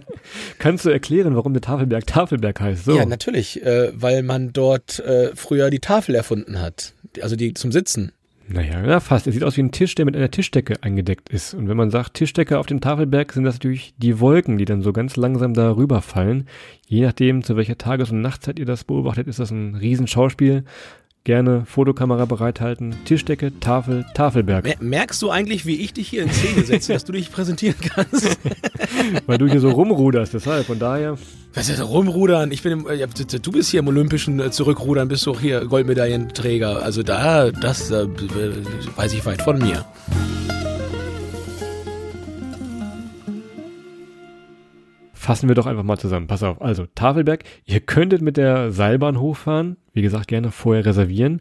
Kannst 0.59 0.85
du 0.85 0.89
erklären, 0.89 1.35
warum 1.35 1.53
der 1.53 1.61
Tafelberg 1.61 2.05
Tafelberg 2.05 2.61
heißt? 2.61 2.85
So. 2.85 2.95
Ja, 2.95 3.05
natürlich, 3.05 3.63
äh, 3.63 3.91
weil 3.95 4.21
man 4.21 4.53
dort 4.53 4.99
äh, 4.99 5.35
früher 5.35 5.71
die 5.71 5.79
Tafel 5.79 6.13
erfunden 6.13 6.61
hat. 6.61 6.93
Also 7.21 7.35
die 7.35 7.55
zum 7.55 7.71
Sitzen. 7.71 8.11
Naja, 8.47 8.85
ja, 8.85 8.99
fast. 8.99 9.25
Es 9.25 9.33
sieht 9.33 9.43
aus 9.43 9.57
wie 9.57 9.63
ein 9.63 9.71
Tisch, 9.71 9.95
der 9.95 10.05
mit 10.05 10.15
einer 10.15 10.29
Tischdecke 10.29 10.75
eingedeckt 10.81 11.29
ist. 11.29 11.53
Und 11.55 11.69
wenn 11.69 11.77
man 11.77 11.89
sagt 11.89 12.15
Tischdecke 12.15 12.59
auf 12.59 12.65
dem 12.67 12.81
Tafelberg, 12.81 13.33
sind 13.33 13.45
das 13.45 13.55
natürlich 13.55 13.93
die 13.97 14.19
Wolken, 14.19 14.57
die 14.57 14.65
dann 14.65 14.81
so 14.81 14.93
ganz 14.93 15.15
langsam 15.15 15.53
da 15.53 15.71
rüberfallen. 15.71 16.47
Je 16.85 17.01
nachdem, 17.01 17.43
zu 17.43 17.55
welcher 17.55 17.77
Tages- 17.77 18.11
und 18.11 18.21
Nachtzeit 18.21 18.59
ihr 18.59 18.65
das 18.65 18.83
beobachtet, 18.83 19.27
ist 19.27 19.39
das 19.39 19.51
ein 19.51 19.75
Riesenschauspiel 19.75 20.65
gerne 21.23 21.65
Fotokamera 21.65 22.25
bereithalten. 22.25 22.95
Tischdecke, 23.05 23.59
Tafel, 23.59 24.05
Tafelberg. 24.13 24.81
Merkst 24.81 25.21
du 25.21 25.29
eigentlich, 25.29 25.65
wie 25.65 25.75
ich 25.75 25.93
dich 25.93 26.09
hier 26.09 26.23
in 26.23 26.31
Szene 26.31 26.63
setze, 26.63 26.93
dass 26.93 27.05
du 27.05 27.13
dich 27.13 27.31
präsentieren 27.31 27.75
kannst? 27.79 28.37
Weil 29.27 29.37
du 29.37 29.47
hier 29.47 29.59
so 29.59 29.69
rumruderst, 29.69 30.33
deshalb, 30.33 30.65
von 30.65 30.79
daher. 30.79 31.17
Was 31.53 31.69
ist 31.69 31.79
das, 31.79 31.87
rumrudern? 31.87 32.51
Ich 32.51 32.63
bin 32.63 32.71
im, 32.71 32.87
ja, 32.97 33.05
du 33.07 33.51
bist 33.51 33.69
hier 33.69 33.81
im 33.81 33.87
Olympischen 33.87 34.39
äh, 34.39 34.51
Zurückrudern, 34.51 35.07
bist 35.07 35.25
du 35.25 35.31
auch 35.31 35.41
hier 35.41 35.65
Goldmedaillenträger. 35.65 36.81
Also 36.81 37.03
da, 37.03 37.51
das 37.51 37.91
äh, 37.91 38.07
weiß 38.95 39.13
ich 39.13 39.25
weit 39.25 39.41
von 39.41 39.59
mir. 39.59 39.85
Fassen 45.21 45.47
wir 45.47 45.53
doch 45.53 45.67
einfach 45.67 45.83
mal 45.83 45.99
zusammen. 45.99 46.25
Pass 46.25 46.41
auf. 46.41 46.59
Also, 46.63 46.87
Tafelberg, 46.95 47.43
ihr 47.65 47.79
könntet 47.79 48.23
mit 48.23 48.37
der 48.37 48.71
Seilbahn 48.71 49.19
hochfahren. 49.19 49.77
Wie 49.93 50.01
gesagt, 50.01 50.27
gerne 50.27 50.49
vorher 50.49 50.83
reservieren. 50.83 51.37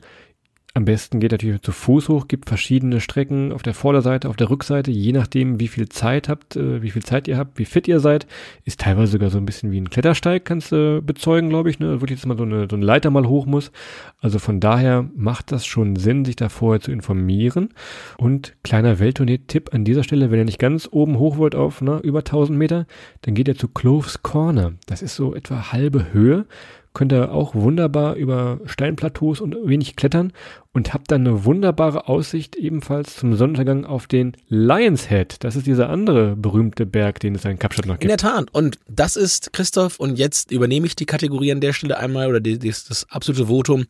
Am 0.73 0.85
besten 0.85 1.19
geht 1.19 1.33
natürlich 1.33 1.62
zu 1.62 1.73
Fuß 1.73 2.09
hoch, 2.09 2.29
gibt 2.29 2.49
verschiedene 2.49 3.00
Strecken 3.00 3.53
auf 3.53 3.65
der 3.65 3.75
Vorderseite, 3.75 4.29
auf 4.29 4.37
der 4.37 4.50
Rückseite, 4.50 4.93
je 4.93 5.11
nachdem, 5.11 5.59
wie 5.59 5.67
viel 5.67 5.89
Zeit 5.89 6.29
habt, 6.29 6.55
äh, 6.55 6.81
wie 6.81 6.91
viel 6.91 7.03
Zeit 7.03 7.27
ihr 7.27 7.39
habt, 7.39 7.59
wie 7.59 7.65
fit 7.65 7.89
ihr 7.89 7.99
seid. 7.99 8.29
Ist 8.65 8.79
teilweise 8.81 9.12
sogar 9.12 9.31
so 9.31 9.39
ein 9.39 9.47
bisschen 9.47 9.73
wie 9.73 9.81
ein 9.81 9.91
Klettersteig, 9.91 10.45
kannst 10.45 10.71
du 10.71 10.99
äh, 10.99 11.00
bezeugen, 11.00 11.49
glaube 11.49 11.71
ich, 11.71 11.81
ne? 11.81 12.00
Wirklich, 12.00 12.21
dass 12.21 12.27
man 12.27 12.39
so 12.39 12.45
eine, 12.45 12.69
so 12.71 12.77
eine 12.77 12.85
Leiter 12.85 13.11
mal 13.11 13.27
hoch 13.27 13.47
muss. 13.47 13.73
Also 14.21 14.39
von 14.39 14.61
daher 14.61 15.11
macht 15.17 15.50
das 15.50 15.67
schon 15.67 15.97
Sinn, 15.97 16.25
sich 16.25 16.37
da 16.37 16.49
vorher 16.49 16.81
zu 16.81 16.93
informieren. 16.93 17.71
Und 18.17 18.55
kleiner 18.62 19.00
Welttournee-Tipp 19.00 19.75
an 19.75 19.85
dieser 19.85 20.05
Stelle, 20.05 20.31
wenn 20.31 20.39
ihr 20.39 20.45
nicht 20.45 20.61
ganz 20.61 20.89
oben 20.93 21.19
hoch 21.19 21.37
wollt 21.37 21.57
auf 21.57 21.81
ne, 21.81 21.99
über 22.05 22.21
1000 22.21 22.57
Meter, 22.57 22.87
dann 23.23 23.35
geht 23.35 23.49
ihr 23.49 23.57
zu 23.57 23.67
Cloves 23.67 24.23
Corner. 24.23 24.75
Das 24.87 25.03
ist 25.03 25.17
so 25.17 25.35
etwa 25.35 25.73
halbe 25.73 26.12
Höhe 26.12 26.47
könnt 26.92 27.12
ihr 27.12 27.32
auch 27.32 27.54
wunderbar 27.54 28.16
über 28.16 28.61
Steinplateaus 28.64 29.40
und 29.40 29.56
wenig 29.64 29.97
klettern 29.97 30.32
und 30.73 30.92
habt 30.92 31.11
dann 31.11 31.26
eine 31.26 31.44
wunderbare 31.44 32.09
Aussicht 32.09 32.56
ebenfalls 32.56 33.16
zum 33.16 33.35
Sonnenuntergang 33.35 33.85
auf 33.85 34.06
den 34.06 34.37
Lions 34.49 35.09
Head. 35.09 35.37
Das 35.40 35.56
ist 35.56 35.66
dieser 35.66 35.88
andere 35.88 36.37
berühmte 36.37 36.87
Berg, 36.87 37.20
den 37.20 37.35
es 37.35 37.44
in 37.44 37.59
Kapstadt 37.59 37.87
noch 37.87 37.94
gibt. 37.94 38.04
In 38.04 38.09
der 38.09 38.18
Tat. 38.18 38.52
Und 38.52 38.78
das 38.88 39.16
ist, 39.16 39.52
Christoph, 39.52 40.00
und 40.00 40.18
jetzt 40.18 40.50
übernehme 40.50 40.87
ich 40.87 40.97
die 40.97 41.06
Kategorie 41.06 41.52
an 41.52 41.61
der 41.61 41.73
Stelle 41.73 41.99
einmal 41.99 42.28
oder 42.28 42.40
die, 42.40 42.59
die, 42.59 42.68
das 42.68 43.06
absolute 43.11 43.47
Votum. 43.47 43.87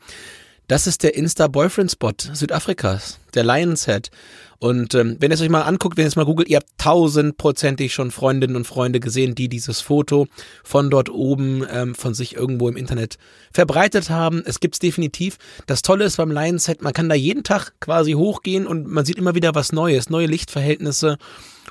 Das 0.71 0.87
ist 0.87 1.03
der 1.03 1.17
Insta-Boyfriend-Spot 1.17 2.12
Südafrikas, 2.33 3.19
der 3.35 3.43
Lions 3.43 3.87
Head. 3.87 4.12
Und 4.61 4.95
ähm, 4.95 5.17
wenn 5.19 5.33
ihr 5.33 5.35
es 5.35 5.41
euch 5.41 5.49
mal 5.49 5.62
anguckt, 5.62 5.97
wenn 5.97 6.05
ihr 6.05 6.09
es 6.09 6.15
mal 6.15 6.25
googelt, 6.25 6.49
ihr 6.49 6.59
habt 6.59 6.69
tausendprozentig 6.79 7.93
schon 7.93 8.12
Freundinnen 8.12 8.55
und 8.55 8.69
Freunde 8.69 9.00
gesehen, 9.00 9.35
die 9.35 9.49
dieses 9.49 9.81
Foto 9.81 10.29
von 10.62 10.89
dort 10.89 11.11
oben 11.11 11.67
ähm, 11.73 11.97
von 11.97 12.15
sich 12.15 12.37
irgendwo 12.37 12.69
im 12.69 12.77
Internet 12.77 13.19
verbreitet 13.53 14.11
haben. 14.11 14.45
Es 14.47 14.61
gibt's 14.61 14.79
definitiv. 14.79 15.39
Das 15.67 15.83
Tolle 15.83 16.05
ist 16.05 16.19
beim 16.19 16.31
Lions 16.31 16.69
Head, 16.69 16.83
man 16.83 16.93
kann 16.93 17.09
da 17.09 17.17
jeden 17.17 17.43
Tag 17.43 17.73
quasi 17.81 18.12
hochgehen 18.12 18.69
und 18.69 18.87
man 18.87 19.05
sieht 19.05 19.19
immer 19.19 19.35
wieder 19.35 19.57
was 19.57 19.73
Neues, 19.73 20.09
neue 20.09 20.27
Lichtverhältnisse. 20.27 21.19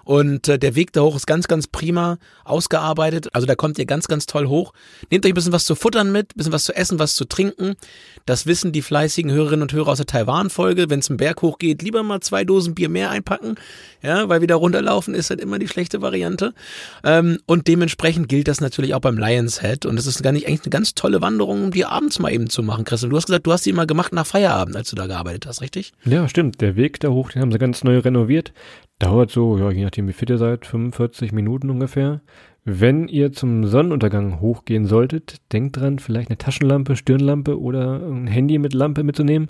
Und 0.09 0.47
äh, 0.47 0.57
der 0.57 0.73
Weg 0.73 0.91
da 0.93 1.01
hoch 1.01 1.15
ist 1.15 1.27
ganz, 1.27 1.47
ganz 1.47 1.67
prima 1.67 2.17
ausgearbeitet. 2.43 3.27
Also 3.33 3.45
da 3.45 3.53
kommt 3.53 3.77
ihr 3.77 3.85
ganz, 3.85 4.07
ganz 4.07 4.25
toll 4.25 4.47
hoch. 4.47 4.73
Nehmt 5.11 5.23
euch 5.23 5.33
ein 5.33 5.35
bisschen 5.35 5.51
was 5.51 5.65
zu 5.65 5.75
futtern 5.75 6.11
mit, 6.11 6.31
ein 6.31 6.37
bisschen 6.37 6.51
was 6.51 6.63
zu 6.63 6.75
essen, 6.75 6.97
was 6.97 7.13
zu 7.13 7.25
trinken. 7.25 7.75
Das 8.25 8.47
wissen 8.47 8.71
die 8.71 8.81
fleißigen 8.81 9.31
Hörerinnen 9.31 9.61
und 9.61 9.71
Hörer 9.71 9.89
aus 9.89 9.97
der 9.97 10.07
Taiwan-Folge. 10.07 10.89
Wenn 10.89 10.97
es 10.97 11.11
einen 11.11 11.17
Berg 11.17 11.43
hochgeht, 11.43 11.83
lieber 11.83 12.01
mal 12.01 12.21
zwei 12.21 12.43
Dosen 12.43 12.73
Bier 12.73 12.89
mehr 12.89 13.11
einpacken. 13.11 13.53
Ja, 14.01 14.27
weil 14.29 14.41
wieder 14.41 14.55
runterlaufen 14.55 15.13
ist 15.13 15.29
halt 15.29 15.41
immer 15.41 15.59
die 15.59 15.67
schlechte 15.67 16.01
Variante. 16.01 16.55
Ähm, 17.03 17.37
und 17.45 17.67
dementsprechend 17.67 18.29
gilt 18.29 18.47
das 18.47 18.61
natürlich 18.61 18.95
auch 18.95 19.01
beim 19.01 19.19
Lions 19.19 19.61
Head. 19.61 19.85
Und 19.85 19.99
es 19.99 20.07
ist 20.07 20.23
gar 20.23 20.31
nicht 20.31 20.47
eigentlich 20.47 20.63
eine 20.63 20.71
ganz 20.71 20.95
tolle 20.95 21.21
Wanderung, 21.21 21.65
um 21.65 21.71
die 21.71 21.85
abends 21.85 22.17
mal 22.17 22.33
eben 22.33 22.49
zu 22.49 22.63
machen, 22.63 22.83
Christian. 22.83 23.11
Du 23.11 23.15
hast 23.17 23.27
gesagt, 23.27 23.45
du 23.45 23.51
hast 23.53 23.63
die 23.63 23.73
mal 23.73 23.85
gemacht 23.85 24.11
nach 24.11 24.25
Feierabend, 24.25 24.75
als 24.75 24.89
du 24.89 24.95
da 24.95 25.05
gearbeitet 25.05 25.45
hast, 25.45 25.61
richtig? 25.61 25.91
Ja, 26.03 26.27
stimmt. 26.27 26.61
Der 26.61 26.75
Weg 26.75 26.99
da 26.99 27.09
hoch, 27.09 27.29
den 27.29 27.43
haben 27.43 27.51
sie 27.51 27.59
ganz 27.59 27.83
neu 27.83 27.99
renoviert. 27.99 28.53
Dauert 28.99 29.31
so, 29.31 29.57
ja, 29.57 29.71
je 29.71 29.85
nachdem 29.85 29.98
wie 30.07 30.13
fit 30.13 30.29
ihr 30.29 30.37
seid, 30.37 30.65
45 30.65 31.31
Minuten 31.31 31.69
ungefähr. 31.69 32.21
Wenn 32.65 33.07
ihr 33.07 33.31
zum 33.31 33.65
Sonnenuntergang 33.65 34.41
hochgehen 34.41 34.85
solltet, 34.85 35.37
denkt 35.51 35.77
dran, 35.77 35.97
vielleicht 35.97 36.29
eine 36.29 36.37
Taschenlampe, 36.37 36.95
Stirnlampe 36.95 37.59
oder 37.59 38.01
ein 38.03 38.27
Handy 38.27 38.59
mit 38.59 38.73
Lampe 38.73 39.03
mitzunehmen. 39.03 39.49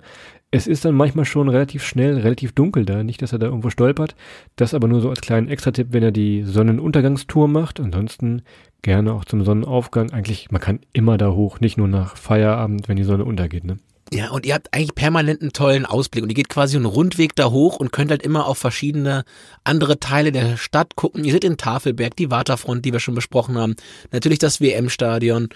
Es 0.52 0.66
ist 0.66 0.84
dann 0.84 0.94
manchmal 0.94 1.24
schon 1.24 1.48
relativ 1.48 1.84
schnell, 1.84 2.18
relativ 2.18 2.52
dunkel 2.52 2.84
da. 2.84 3.02
Nicht, 3.02 3.20
dass 3.22 3.32
er 3.32 3.38
da 3.38 3.46
irgendwo 3.46 3.70
stolpert. 3.70 4.16
Das 4.56 4.74
aber 4.74 4.88
nur 4.88 5.00
so 5.00 5.10
als 5.10 5.20
kleinen 5.20 5.48
Extra-Tipp, 5.48 5.88
wenn 5.90 6.02
er 6.02 6.12
die 6.12 6.44
Sonnenuntergangstour 6.44 7.46
macht. 7.46 7.78
Ansonsten 7.78 8.42
gerne 8.82 9.12
auch 9.12 9.24
zum 9.24 9.44
Sonnenaufgang. 9.44 10.10
Eigentlich, 10.12 10.50
man 10.50 10.60
kann 10.60 10.80
immer 10.92 11.18
da 11.18 11.32
hoch, 11.32 11.60
nicht 11.60 11.76
nur 11.76 11.88
nach 11.88 12.16
Feierabend, 12.16 12.88
wenn 12.88 12.96
die 12.96 13.04
Sonne 13.04 13.24
untergeht, 13.24 13.64
ne? 13.64 13.76
Ja, 14.12 14.30
und 14.30 14.44
ihr 14.44 14.54
habt 14.54 14.74
eigentlich 14.74 14.96
permanent 14.96 15.40
einen 15.40 15.52
tollen 15.52 15.86
Ausblick. 15.86 16.24
Und 16.24 16.30
ihr 16.30 16.34
geht 16.34 16.48
quasi 16.48 16.76
einen 16.76 16.86
Rundweg 16.86 17.36
da 17.36 17.50
hoch 17.50 17.76
und 17.76 17.92
könnt 17.92 18.10
halt 18.10 18.22
immer 18.22 18.46
auf 18.46 18.58
verschiedene 18.58 19.24
andere 19.62 20.00
Teile 20.00 20.32
der 20.32 20.56
Stadt 20.56 20.96
gucken. 20.96 21.24
Ihr 21.24 21.32
seht 21.32 21.44
den 21.44 21.56
Tafelberg, 21.56 22.16
die 22.16 22.28
Waterfront, 22.28 22.84
die 22.84 22.92
wir 22.92 22.98
schon 22.98 23.14
besprochen 23.14 23.56
haben, 23.56 23.76
natürlich 24.10 24.40
das 24.40 24.60
WM-Stadion 24.60 25.50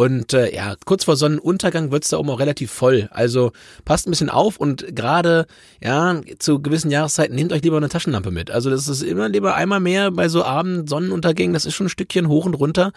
und 0.00 0.32
äh, 0.32 0.54
ja, 0.54 0.76
kurz 0.86 1.04
vor 1.04 1.16
Sonnenuntergang 1.16 1.90
wird's 1.90 2.08
da 2.08 2.16
oben 2.16 2.30
auch 2.30 2.40
relativ 2.40 2.70
voll. 2.70 3.10
Also 3.12 3.52
passt 3.84 4.06
ein 4.06 4.10
bisschen 4.10 4.30
auf 4.30 4.56
und 4.56 4.96
gerade 4.96 5.46
ja 5.82 6.22
zu 6.38 6.62
gewissen 6.62 6.90
Jahreszeiten 6.90 7.34
nehmt 7.34 7.52
euch 7.52 7.60
lieber 7.60 7.76
eine 7.76 7.90
Taschenlampe 7.90 8.30
mit. 8.30 8.50
Also 8.50 8.70
das 8.70 8.88
ist 8.88 9.02
immer 9.02 9.28
lieber 9.28 9.56
einmal 9.56 9.78
mehr 9.78 10.10
bei 10.10 10.30
so 10.30 10.42
Abend 10.42 10.88
Sonnenuntergängen. 10.88 11.52
Das 11.52 11.66
ist 11.66 11.74
schon 11.74 11.88
ein 11.88 11.90
Stückchen 11.90 12.28
hoch 12.28 12.46
und 12.46 12.54
runter. 12.54 12.92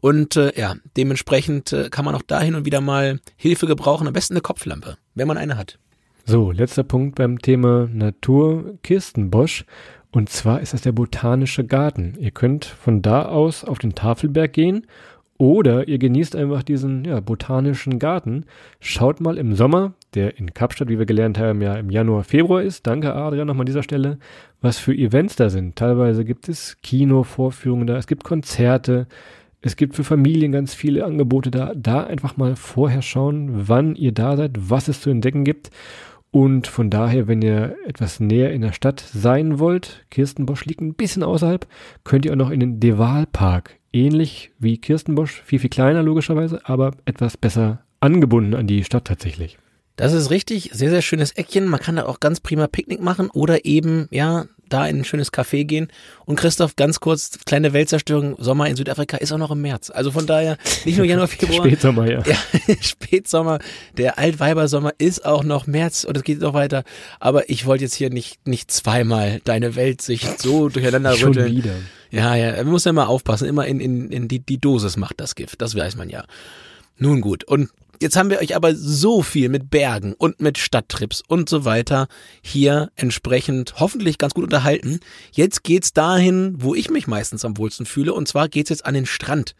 Und 0.00 0.36
äh, 0.36 0.58
ja, 0.58 0.76
dementsprechend 0.96 1.74
äh, 1.74 1.90
kann 1.90 2.06
man 2.06 2.14
auch 2.14 2.22
da 2.26 2.40
hin 2.40 2.54
und 2.54 2.64
wieder 2.64 2.80
mal 2.80 3.20
Hilfe 3.36 3.66
gebrauchen. 3.66 4.06
Am 4.06 4.14
besten 4.14 4.32
eine 4.32 4.40
Kopflampe, 4.40 4.96
wenn 5.14 5.28
man 5.28 5.36
eine 5.36 5.58
hat. 5.58 5.78
So, 6.24 6.52
letzter 6.52 6.84
Punkt 6.84 7.16
beim 7.16 7.38
Thema 7.38 7.86
Natur 7.92 8.78
Kirstenbosch. 8.82 9.66
Und 10.10 10.30
zwar 10.30 10.62
ist 10.62 10.72
das 10.72 10.80
der 10.80 10.92
botanische 10.92 11.66
Garten. 11.66 12.14
Ihr 12.18 12.30
könnt 12.30 12.64
von 12.64 13.02
da 13.02 13.26
aus 13.26 13.62
auf 13.62 13.78
den 13.78 13.94
Tafelberg 13.94 14.54
gehen 14.54 14.86
oder 15.38 15.88
ihr 15.88 15.98
genießt 15.98 16.36
einfach 16.36 16.62
diesen 16.62 17.04
ja, 17.04 17.20
botanischen 17.20 17.98
Garten. 17.98 18.44
Schaut 18.80 19.20
mal 19.20 19.38
im 19.38 19.54
Sommer, 19.54 19.94
der 20.14 20.38
in 20.38 20.54
Kapstadt, 20.54 20.88
wie 20.88 20.98
wir 20.98 21.06
gelernt 21.06 21.38
haben, 21.38 21.60
ja 21.60 21.74
im 21.74 21.90
Januar, 21.90 22.24
Februar 22.24 22.62
ist. 22.62 22.86
Danke, 22.86 23.14
Adrian, 23.14 23.46
nochmal 23.46 23.62
an 23.62 23.66
dieser 23.66 23.82
Stelle. 23.82 24.18
Was 24.60 24.78
für 24.78 24.94
Events 24.94 25.36
da 25.36 25.50
sind. 25.50 25.76
Teilweise 25.76 26.24
gibt 26.24 26.48
es 26.48 26.80
Kinovorführungen 26.82 27.86
da, 27.86 27.96
es 27.96 28.06
gibt 28.06 28.24
Konzerte, 28.24 29.06
es 29.60 29.76
gibt 29.76 29.94
für 29.96 30.04
Familien 30.04 30.52
ganz 30.52 30.74
viele 30.74 31.04
Angebote 31.04 31.50
da. 31.50 31.72
Da 31.74 32.04
einfach 32.04 32.36
mal 32.36 32.56
vorher 32.56 33.02
schauen, 33.02 33.68
wann 33.68 33.96
ihr 33.96 34.12
da 34.12 34.36
seid, 34.36 34.52
was 34.56 34.88
es 34.88 35.00
zu 35.00 35.10
entdecken 35.10 35.44
gibt. 35.44 35.70
Und 36.30 36.66
von 36.66 36.90
daher, 36.90 37.28
wenn 37.28 37.40
ihr 37.42 37.76
etwas 37.86 38.20
näher 38.20 38.52
in 38.52 38.60
der 38.60 38.72
Stadt 38.72 39.00
sein 39.00 39.58
wollt, 39.58 40.04
Kirstenbosch 40.10 40.66
liegt 40.66 40.82
ein 40.82 40.94
bisschen 40.94 41.22
außerhalb, 41.22 41.66
könnt 42.04 42.24
ihr 42.26 42.32
auch 42.32 42.36
noch 42.36 42.50
in 42.50 42.60
den 42.60 42.80
Deval 42.80 43.26
Park 43.26 43.78
ähnlich 43.96 44.52
wie 44.58 44.78
Kirstenbosch, 44.78 45.42
viel, 45.42 45.58
viel 45.58 45.70
kleiner 45.70 46.02
logischerweise, 46.02 46.60
aber 46.64 46.92
etwas 47.04 47.36
besser 47.36 47.80
angebunden 48.00 48.54
an 48.54 48.66
die 48.66 48.84
Stadt 48.84 49.06
tatsächlich. 49.06 49.58
Das 49.96 50.12
ist 50.12 50.30
richtig, 50.30 50.70
sehr, 50.74 50.90
sehr 50.90 51.00
schönes 51.00 51.32
Eckchen. 51.32 51.66
Man 51.66 51.80
kann 51.80 51.96
da 51.96 52.04
auch 52.04 52.20
ganz 52.20 52.40
prima 52.40 52.66
Picknick 52.66 53.00
machen 53.00 53.30
oder 53.30 53.64
eben, 53.64 54.08
ja, 54.10 54.44
da 54.68 54.86
in 54.86 55.00
ein 55.00 55.04
schönes 55.04 55.32
Café 55.32 55.64
gehen. 55.64 55.88
Und 56.24 56.36
Christoph, 56.36 56.76
ganz 56.76 57.00
kurz, 57.00 57.38
kleine 57.46 57.72
Weltzerstörung, 57.72 58.36
Sommer 58.38 58.68
in 58.68 58.76
Südafrika 58.76 59.16
ist 59.16 59.32
auch 59.32 59.38
noch 59.38 59.50
im 59.50 59.62
März. 59.62 59.90
Also 59.90 60.10
von 60.10 60.26
daher, 60.26 60.58
nicht 60.84 60.96
nur 60.96 61.06
Januar, 61.06 61.28
Februar. 61.28 61.66
Spätsommer, 61.66 62.10
ja. 62.10 62.22
ja 62.26 62.36
Spätsommer. 62.80 63.58
Der 63.96 64.18
Altweibersommer 64.18 64.92
ist 64.98 65.24
auch 65.24 65.44
noch 65.44 65.66
März 65.66 66.04
und 66.04 66.16
es 66.16 66.24
geht 66.24 66.40
noch 66.40 66.54
weiter. 66.54 66.84
Aber 67.20 67.48
ich 67.48 67.66
wollte 67.66 67.84
jetzt 67.84 67.94
hier 67.94 68.10
nicht, 68.10 68.46
nicht 68.46 68.70
zweimal 68.70 69.40
deine 69.44 69.76
Weltsicht 69.76 70.40
so 70.40 70.68
durcheinander 70.68 71.16
Schon 71.16 71.28
rütteln. 71.28 71.56
wieder. 71.56 71.74
Ja, 72.10 72.34
ja, 72.34 72.56
man 72.56 72.68
muss 72.68 72.84
ja 72.84 72.92
mal 72.92 73.06
aufpassen. 73.06 73.48
Immer 73.48 73.66
in, 73.66 73.80
in, 73.80 74.10
in 74.10 74.28
die, 74.28 74.40
die 74.40 74.58
Dosis 74.58 74.96
macht 74.96 75.20
das 75.20 75.34
Gift. 75.34 75.60
Das 75.60 75.74
weiß 75.74 75.96
man 75.96 76.08
ja. 76.08 76.24
Nun 76.98 77.20
gut. 77.20 77.44
Und 77.44 77.70
Jetzt 78.00 78.16
haben 78.16 78.30
wir 78.30 78.40
euch 78.40 78.54
aber 78.54 78.74
so 78.74 79.22
viel 79.22 79.48
mit 79.48 79.70
Bergen 79.70 80.12
und 80.12 80.40
mit 80.40 80.58
Stadttrips 80.58 81.22
und 81.26 81.48
so 81.48 81.64
weiter 81.64 82.08
hier 82.42 82.90
entsprechend 82.96 83.74
hoffentlich 83.80 84.18
ganz 84.18 84.34
gut 84.34 84.44
unterhalten. 84.44 85.00
Jetzt 85.32 85.64
geht's 85.64 85.92
dahin, 85.92 86.56
wo 86.58 86.74
ich 86.74 86.90
mich 86.90 87.06
meistens 87.06 87.44
am 87.44 87.56
wohlsten 87.56 87.86
fühle, 87.86 88.12
und 88.12 88.28
zwar 88.28 88.48
geht's 88.48 88.70
jetzt 88.70 88.84
an 88.84 88.94
den 88.94 89.06
Strand. 89.06 89.54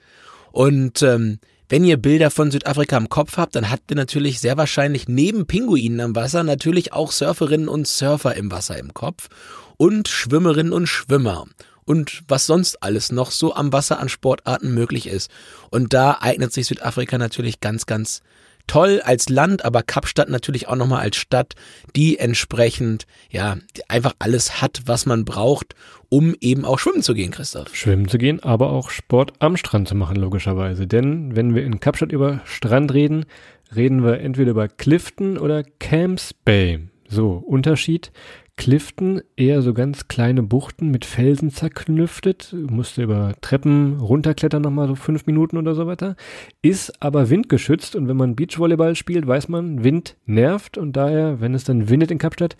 Und 0.52 1.02
ähm, 1.02 1.38
wenn 1.68 1.84
ihr 1.84 1.96
Bilder 1.96 2.30
von 2.30 2.50
Südafrika 2.50 2.96
im 2.96 3.08
Kopf 3.08 3.38
habt, 3.38 3.56
dann 3.56 3.70
habt 3.70 3.90
ihr 3.90 3.96
natürlich 3.96 4.40
sehr 4.40 4.56
wahrscheinlich 4.56 5.08
neben 5.08 5.46
Pinguinen 5.46 6.00
am 6.00 6.14
Wasser 6.14 6.44
natürlich 6.44 6.92
auch 6.92 7.12
Surferinnen 7.12 7.68
und 7.68 7.88
Surfer 7.88 8.36
im 8.36 8.50
Wasser 8.50 8.78
im 8.78 8.94
Kopf. 8.94 9.28
und 9.76 10.08
Schwimmerinnen 10.08 10.72
und 10.72 10.86
Schwimmer 10.86 11.46
und 11.86 12.22
was 12.28 12.44
sonst 12.44 12.82
alles 12.82 13.10
noch 13.10 13.30
so 13.30 13.54
am 13.54 13.72
Wasser 13.72 13.98
an 13.98 14.10
Sportarten 14.10 14.74
möglich 14.74 15.06
ist. 15.06 15.30
Und 15.70 15.94
da 15.94 16.18
eignet 16.20 16.52
sich 16.52 16.66
Südafrika 16.66 17.16
natürlich 17.16 17.60
ganz, 17.60 17.86
ganz 17.86 18.20
toll 18.66 19.00
als 19.04 19.28
Land, 19.28 19.64
aber 19.64 19.82
Kapstadt 19.82 20.28
natürlich 20.28 20.68
auch 20.68 20.76
nochmal 20.76 21.00
als 21.00 21.16
Stadt, 21.16 21.54
die 21.94 22.18
entsprechend, 22.18 23.06
ja, 23.30 23.56
einfach 23.88 24.14
alles 24.18 24.60
hat, 24.60 24.82
was 24.86 25.06
man 25.06 25.24
braucht, 25.24 25.74
um 26.08 26.34
eben 26.40 26.64
auch 26.64 26.78
schwimmen 26.78 27.02
zu 27.02 27.14
gehen, 27.14 27.30
Christoph. 27.30 27.74
Schwimmen 27.74 28.08
zu 28.08 28.18
gehen, 28.18 28.42
aber 28.42 28.70
auch 28.70 28.90
Sport 28.90 29.34
am 29.38 29.56
Strand 29.56 29.88
zu 29.88 29.94
machen, 29.94 30.16
logischerweise. 30.16 30.86
Denn 30.86 31.36
wenn 31.36 31.54
wir 31.54 31.64
in 31.64 31.80
Kapstadt 31.80 32.12
über 32.12 32.40
Strand 32.44 32.92
reden, 32.92 33.26
reden 33.74 34.04
wir 34.04 34.20
entweder 34.20 34.50
über 34.50 34.68
Clifton 34.68 35.38
oder 35.38 35.62
Camps 35.62 36.34
Bay. 36.34 36.88
So, 37.08 37.34
Unterschied. 37.46 38.10
Clifton 38.56 39.20
eher 39.36 39.60
so 39.60 39.74
ganz 39.74 40.08
kleine 40.08 40.42
Buchten 40.42 40.90
mit 40.90 41.04
Felsen 41.04 41.50
zerknüftet, 41.50 42.54
musste 42.70 43.02
über 43.02 43.34
Treppen 43.42 44.00
runterklettern 44.00 44.62
nochmal 44.62 44.88
so 44.88 44.94
fünf 44.94 45.26
Minuten 45.26 45.58
oder 45.58 45.74
so 45.74 45.86
weiter, 45.86 46.16
ist 46.62 47.02
aber 47.02 47.28
windgeschützt 47.28 47.94
und 47.94 48.08
wenn 48.08 48.16
man 48.16 48.34
Beachvolleyball 48.34 48.96
spielt, 48.96 49.26
weiß 49.26 49.48
man, 49.48 49.84
Wind 49.84 50.16
nervt 50.24 50.78
und 50.78 50.96
daher, 50.96 51.40
wenn 51.40 51.54
es 51.54 51.64
dann 51.64 51.90
windet 51.90 52.10
in 52.10 52.18
Kapstadt, 52.18 52.56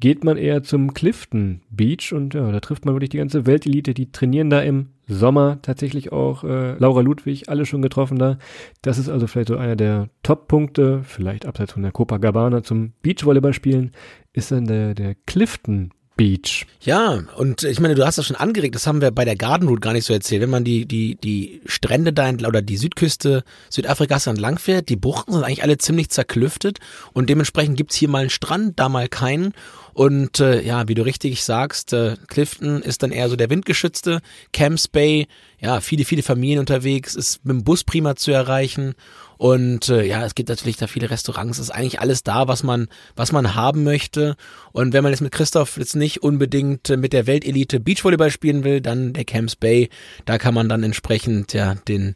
geht 0.00 0.24
man 0.24 0.36
eher 0.36 0.62
zum 0.62 0.92
Clifton 0.92 1.60
Beach 1.70 2.12
und 2.12 2.34
ja, 2.34 2.50
da 2.50 2.60
trifft 2.60 2.84
man 2.84 2.94
wirklich 2.94 3.10
die 3.10 3.18
ganze 3.18 3.46
Weltelite, 3.46 3.94
die 3.94 4.10
trainieren 4.10 4.50
da 4.50 4.60
im 4.60 4.88
Sommer 5.06 5.58
tatsächlich 5.62 6.10
auch 6.10 6.42
äh, 6.44 6.76
Laura 6.78 7.00
Ludwig, 7.00 7.48
alle 7.48 7.66
schon 7.66 7.82
getroffen 7.82 8.18
da. 8.18 8.38
Das 8.82 8.98
ist 8.98 9.08
also 9.08 9.26
vielleicht 9.26 9.48
so 9.48 9.56
einer 9.56 9.76
der 9.76 10.08
Top-Punkte, 10.22 11.02
vielleicht 11.04 11.46
abseits 11.46 11.72
von 11.72 11.82
der 11.82 11.92
Copacabana 11.92 12.62
zum 12.62 12.92
Beachvolleyball 13.02 13.52
spielen, 13.52 13.92
ist 14.34 14.50
dann 14.50 14.66
der, 14.66 14.94
der 14.94 15.14
Clifton 15.26 15.90
Beach. 16.16 16.66
Ja, 16.80 17.24
und 17.36 17.64
ich 17.64 17.80
meine, 17.80 17.94
du 17.94 18.06
hast 18.06 18.18
das 18.18 18.26
schon 18.26 18.36
angeregt, 18.36 18.74
das 18.74 18.86
haben 18.86 19.00
wir 19.00 19.10
bei 19.10 19.24
der 19.24 19.36
Garden 19.36 19.66
Route 19.68 19.80
gar 19.80 19.92
nicht 19.92 20.04
so 20.04 20.12
erzählt. 20.12 20.42
Wenn 20.42 20.50
man 20.50 20.62
die, 20.62 20.86
die, 20.86 21.16
die 21.16 21.60
Strände 21.66 22.12
da 22.12 22.28
entlang 22.28 22.50
oder 22.50 22.62
die 22.62 22.76
Südküste 22.76 23.42
Südafrikas 23.68 24.26
entlang 24.26 24.58
fährt, 24.58 24.88
die 24.88 24.96
Buchten 24.96 25.32
sind 25.32 25.42
eigentlich 25.42 25.64
alle 25.64 25.78
ziemlich 25.78 26.10
zerklüftet 26.10 26.78
und 27.12 27.28
dementsprechend 27.30 27.76
gibt's 27.76 27.96
hier 27.96 28.08
mal 28.08 28.20
einen 28.20 28.30
Strand, 28.30 28.78
da 28.78 28.88
mal 28.88 29.08
keinen. 29.08 29.54
Und 29.92 30.40
äh, 30.40 30.60
ja, 30.62 30.88
wie 30.88 30.94
du 30.94 31.04
richtig 31.04 31.42
sagst, 31.44 31.92
äh, 31.92 32.16
Clifton 32.28 32.82
ist 32.82 33.02
dann 33.02 33.12
eher 33.12 33.28
so 33.28 33.36
der 33.36 33.50
windgeschützte. 33.50 34.20
Camps 34.52 34.88
Bay, 34.88 35.26
ja, 35.60 35.80
viele, 35.80 36.04
viele 36.04 36.22
Familien 36.22 36.60
unterwegs, 36.60 37.14
ist 37.14 37.44
mit 37.44 37.56
dem 37.56 37.64
Bus 37.64 37.84
prima 37.84 38.16
zu 38.16 38.30
erreichen. 38.32 38.94
Und 39.36 39.88
äh, 39.88 40.04
ja, 40.04 40.24
es 40.24 40.34
gibt 40.34 40.48
natürlich 40.48 40.76
da 40.76 40.86
viele 40.86 41.10
Restaurants, 41.10 41.58
es 41.58 41.66
ist 41.66 41.70
eigentlich 41.70 42.00
alles 42.00 42.22
da, 42.22 42.48
was 42.48 42.62
man, 42.62 42.88
was 43.16 43.32
man 43.32 43.54
haben 43.54 43.84
möchte. 43.84 44.36
Und 44.72 44.92
wenn 44.92 45.02
man 45.02 45.12
jetzt 45.12 45.20
mit 45.20 45.32
Christoph 45.32 45.76
jetzt 45.76 45.96
nicht 45.96 46.22
unbedingt 46.22 46.88
mit 46.96 47.12
der 47.12 47.26
Weltelite 47.26 47.80
Beachvolleyball 47.80 48.30
spielen 48.30 48.64
will, 48.64 48.80
dann 48.80 49.12
der 49.12 49.24
Camps 49.24 49.56
Bay, 49.56 49.88
da 50.24 50.38
kann 50.38 50.54
man 50.54 50.68
dann 50.68 50.82
entsprechend 50.82 51.52
ja 51.52 51.74
den, 51.74 52.14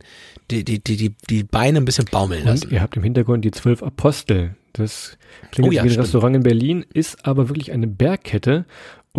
die, 0.50 0.64
die, 0.64 0.80
die, 0.80 1.14
die 1.28 1.44
Beine 1.44 1.78
ein 1.78 1.84
bisschen 1.84 2.06
baumeln 2.10 2.44
lassen. 2.44 2.66
Und 2.66 2.72
ihr 2.72 2.80
habt 2.80 2.96
im 2.96 3.02
Hintergrund 3.02 3.44
die 3.44 3.50
zwölf 3.50 3.82
Apostel. 3.82 4.54
Das 4.72 5.18
klingt 5.50 5.68
Oh 5.68 5.72
ja, 5.72 5.82
wie 5.82 5.88
ein 5.88 5.90
stimmt. 5.90 6.04
Restaurant 6.04 6.36
in 6.36 6.42
Berlin, 6.42 6.84
ist 6.92 7.26
aber 7.26 7.48
wirklich 7.48 7.72
eine 7.72 7.86
Bergkette. 7.86 8.64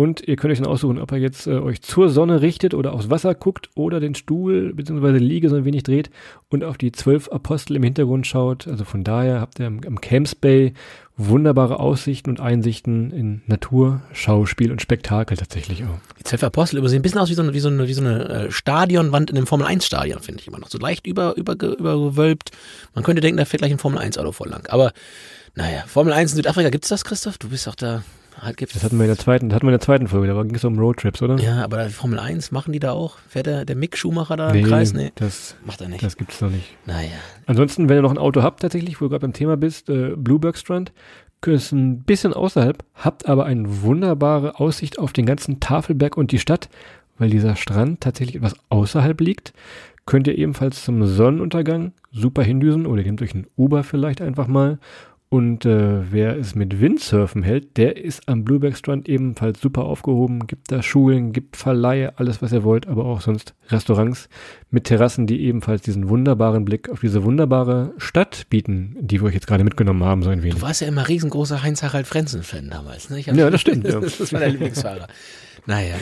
Und 0.00 0.26
ihr 0.26 0.36
könnt 0.36 0.50
euch 0.50 0.58
dann 0.58 0.66
aussuchen, 0.66 0.98
ob 0.98 1.12
ihr 1.12 1.18
jetzt 1.18 1.46
äh, 1.46 1.58
euch 1.58 1.82
zur 1.82 2.08
Sonne 2.08 2.40
richtet 2.40 2.72
oder 2.72 2.94
aufs 2.94 3.10
Wasser 3.10 3.34
guckt 3.34 3.68
oder 3.74 4.00
den 4.00 4.14
Stuhl 4.14 4.72
bzw. 4.72 5.18
Liege 5.18 5.50
so 5.50 5.56
ein 5.56 5.66
wenig 5.66 5.82
dreht 5.82 6.08
und 6.48 6.64
auf 6.64 6.78
die 6.78 6.90
zwölf 6.90 7.28
Apostel 7.28 7.76
im 7.76 7.82
Hintergrund 7.82 8.26
schaut. 8.26 8.66
Also 8.66 8.86
von 8.86 9.04
daher 9.04 9.42
habt 9.42 9.60
ihr 9.60 9.66
am, 9.66 9.82
am 9.86 10.00
Camps 10.00 10.34
Bay 10.34 10.72
wunderbare 11.18 11.80
Aussichten 11.80 12.30
und 12.30 12.40
Einsichten 12.40 13.10
in 13.10 13.42
Natur, 13.44 14.00
Schauspiel 14.14 14.72
und 14.72 14.80
Spektakel 14.80 15.36
tatsächlich 15.36 15.84
auch. 15.84 15.98
Die 16.18 16.24
zwölf 16.24 16.44
Apostel 16.44 16.78
über 16.78 16.88
sehen 16.88 17.00
ein 17.00 17.02
bisschen 17.02 17.20
aus 17.20 17.28
wie 17.28 17.34
so 17.34 17.42
eine, 17.42 17.52
wie 17.52 17.60
so 17.60 17.68
eine, 17.68 17.86
wie 17.86 17.92
so 17.92 18.00
eine 18.00 18.26
äh, 18.26 18.50
Stadionwand 18.50 19.30
in 19.30 19.36
einem 19.36 19.46
Formel-1-Stadion, 19.46 20.20
finde 20.20 20.40
ich 20.40 20.48
immer 20.48 20.60
noch. 20.60 20.70
So 20.70 20.78
leicht 20.78 21.06
über, 21.06 21.36
über, 21.36 21.52
übergewölbt. 21.52 22.52
Man 22.94 23.04
könnte 23.04 23.20
denken, 23.20 23.36
da 23.36 23.44
fährt 23.44 23.60
gleich 23.60 23.72
ein 23.72 23.78
Formel-1-Auto 23.78 24.32
voll 24.32 24.48
lang. 24.48 24.66
Aber 24.70 24.94
naja, 25.56 25.84
Formel 25.86 26.14
1 26.14 26.30
in 26.32 26.36
Südafrika, 26.36 26.70
gibt's 26.70 26.88
das, 26.88 27.04
Christoph? 27.04 27.36
Du 27.36 27.50
bist 27.50 27.66
doch 27.66 27.74
da. 27.74 28.02
Halt, 28.40 28.56
gibt's, 28.56 28.74
Das 28.74 28.84
hatten 28.84 28.96
wir 28.96 29.04
in 29.04 29.10
der 29.10 29.18
zweiten, 29.18 29.48
das 29.48 29.56
hatten 29.56 29.66
wir 29.66 29.70
in 29.70 29.78
der 29.78 29.84
zweiten 29.84 30.08
Folge, 30.08 30.26
da 30.26 30.42
ging 30.42 30.54
es 30.54 30.64
um 30.64 30.78
Roadtrips, 30.78 31.20
oder? 31.22 31.38
ja, 31.38 31.62
aber 31.62 31.88
Formel 31.90 32.18
1, 32.18 32.52
machen 32.52 32.72
die 32.72 32.80
da 32.80 32.92
auch? 32.92 33.18
Fährt 33.28 33.46
der, 33.46 33.64
der 33.64 33.76
Mick 33.76 33.96
Schumacher 33.96 34.36
da 34.36 34.50
im 34.50 34.64
Kreis? 34.64 34.94
Nee, 34.94 35.12
das, 35.14 35.56
macht 35.64 35.80
er 35.80 35.88
nicht. 35.88 36.02
das 36.02 36.16
gibt's 36.16 36.40
noch 36.40 36.50
nicht. 36.50 36.74
naja. 36.86 37.08
Ansonsten, 37.46 37.88
wenn 37.88 37.98
ihr 37.98 38.02
noch 38.02 38.10
ein 38.10 38.18
Auto 38.18 38.42
habt, 38.42 38.60
tatsächlich, 38.60 39.00
wo 39.00 39.04
du 39.04 39.10
gerade 39.10 39.22
beim 39.22 39.32
Thema 39.32 39.56
bist, 39.56 39.90
äh, 39.90 40.14
Blueberg 40.16 40.56
Strand, 40.56 40.92
ist 41.46 41.72
ein 41.72 42.02
bisschen 42.02 42.34
außerhalb, 42.34 42.84
habt 42.94 43.28
aber 43.28 43.46
eine 43.46 43.82
wunderbare 43.82 44.60
Aussicht 44.60 44.98
auf 44.98 45.12
den 45.12 45.26
ganzen 45.26 45.60
Tafelberg 45.60 46.16
und 46.16 46.32
die 46.32 46.38
Stadt, 46.38 46.68
weil 47.18 47.30
dieser 47.30 47.56
Strand 47.56 48.00
tatsächlich 48.00 48.36
etwas 48.36 48.54
außerhalb 48.68 49.20
liegt. 49.20 49.52
Könnt 50.06 50.26
ihr 50.26 50.36
ebenfalls 50.36 50.84
zum 50.84 51.06
Sonnenuntergang 51.06 51.92
super 52.10 52.42
hindüsen 52.42 52.86
oder 52.86 53.02
nehmt 53.02 53.22
euch 53.22 53.34
ein 53.34 53.46
Uber 53.56 53.84
vielleicht 53.84 54.20
einfach 54.20 54.48
mal. 54.48 54.78
Und 55.32 55.64
äh, 55.64 56.10
wer 56.10 56.36
es 56.36 56.56
mit 56.56 56.80
Windsurfen 56.80 57.44
hält, 57.44 57.76
der 57.76 57.96
ist 57.96 58.28
am 58.28 58.42
Blueberg 58.42 58.76
Strand 58.76 59.08
ebenfalls 59.08 59.60
super 59.60 59.84
aufgehoben. 59.84 60.48
Gibt 60.48 60.72
da 60.72 60.82
Schulen, 60.82 61.32
gibt 61.32 61.56
Verleihe, 61.56 62.18
alles 62.18 62.42
was 62.42 62.50
ihr 62.50 62.64
wollt, 62.64 62.88
aber 62.88 63.04
auch 63.04 63.20
sonst 63.20 63.54
Restaurants 63.68 64.28
mit 64.70 64.84
Terrassen, 64.84 65.28
die 65.28 65.42
ebenfalls 65.42 65.82
diesen 65.82 66.08
wunderbaren 66.08 66.64
Blick 66.64 66.88
auf 66.88 66.98
diese 66.98 67.22
wunderbare 67.22 67.94
Stadt 67.98 68.46
bieten, 68.50 68.96
die 69.00 69.20
wir 69.20 69.28
euch 69.28 69.34
jetzt 69.34 69.46
gerade 69.46 69.62
mitgenommen 69.62 70.02
haben, 70.02 70.24
so 70.24 70.30
ein 70.30 70.42
wenig. 70.42 70.56
Du 70.56 70.62
warst 70.62 70.80
ja 70.80 70.88
immer 70.88 71.06
riesengroßer 71.06 71.62
Heinz-Harald 71.62 72.08
Frenzen-Fan 72.08 72.68
damals, 72.68 73.08
ne? 73.08 73.20
Ja, 73.20 73.50
das 73.50 73.60
stimmt, 73.60 73.86
ja. 73.86 74.00
das 74.00 74.32
war 74.32 74.40
der 74.40 74.48
Lieblingsfahrer. 74.48 75.06
Naja. 75.64 75.94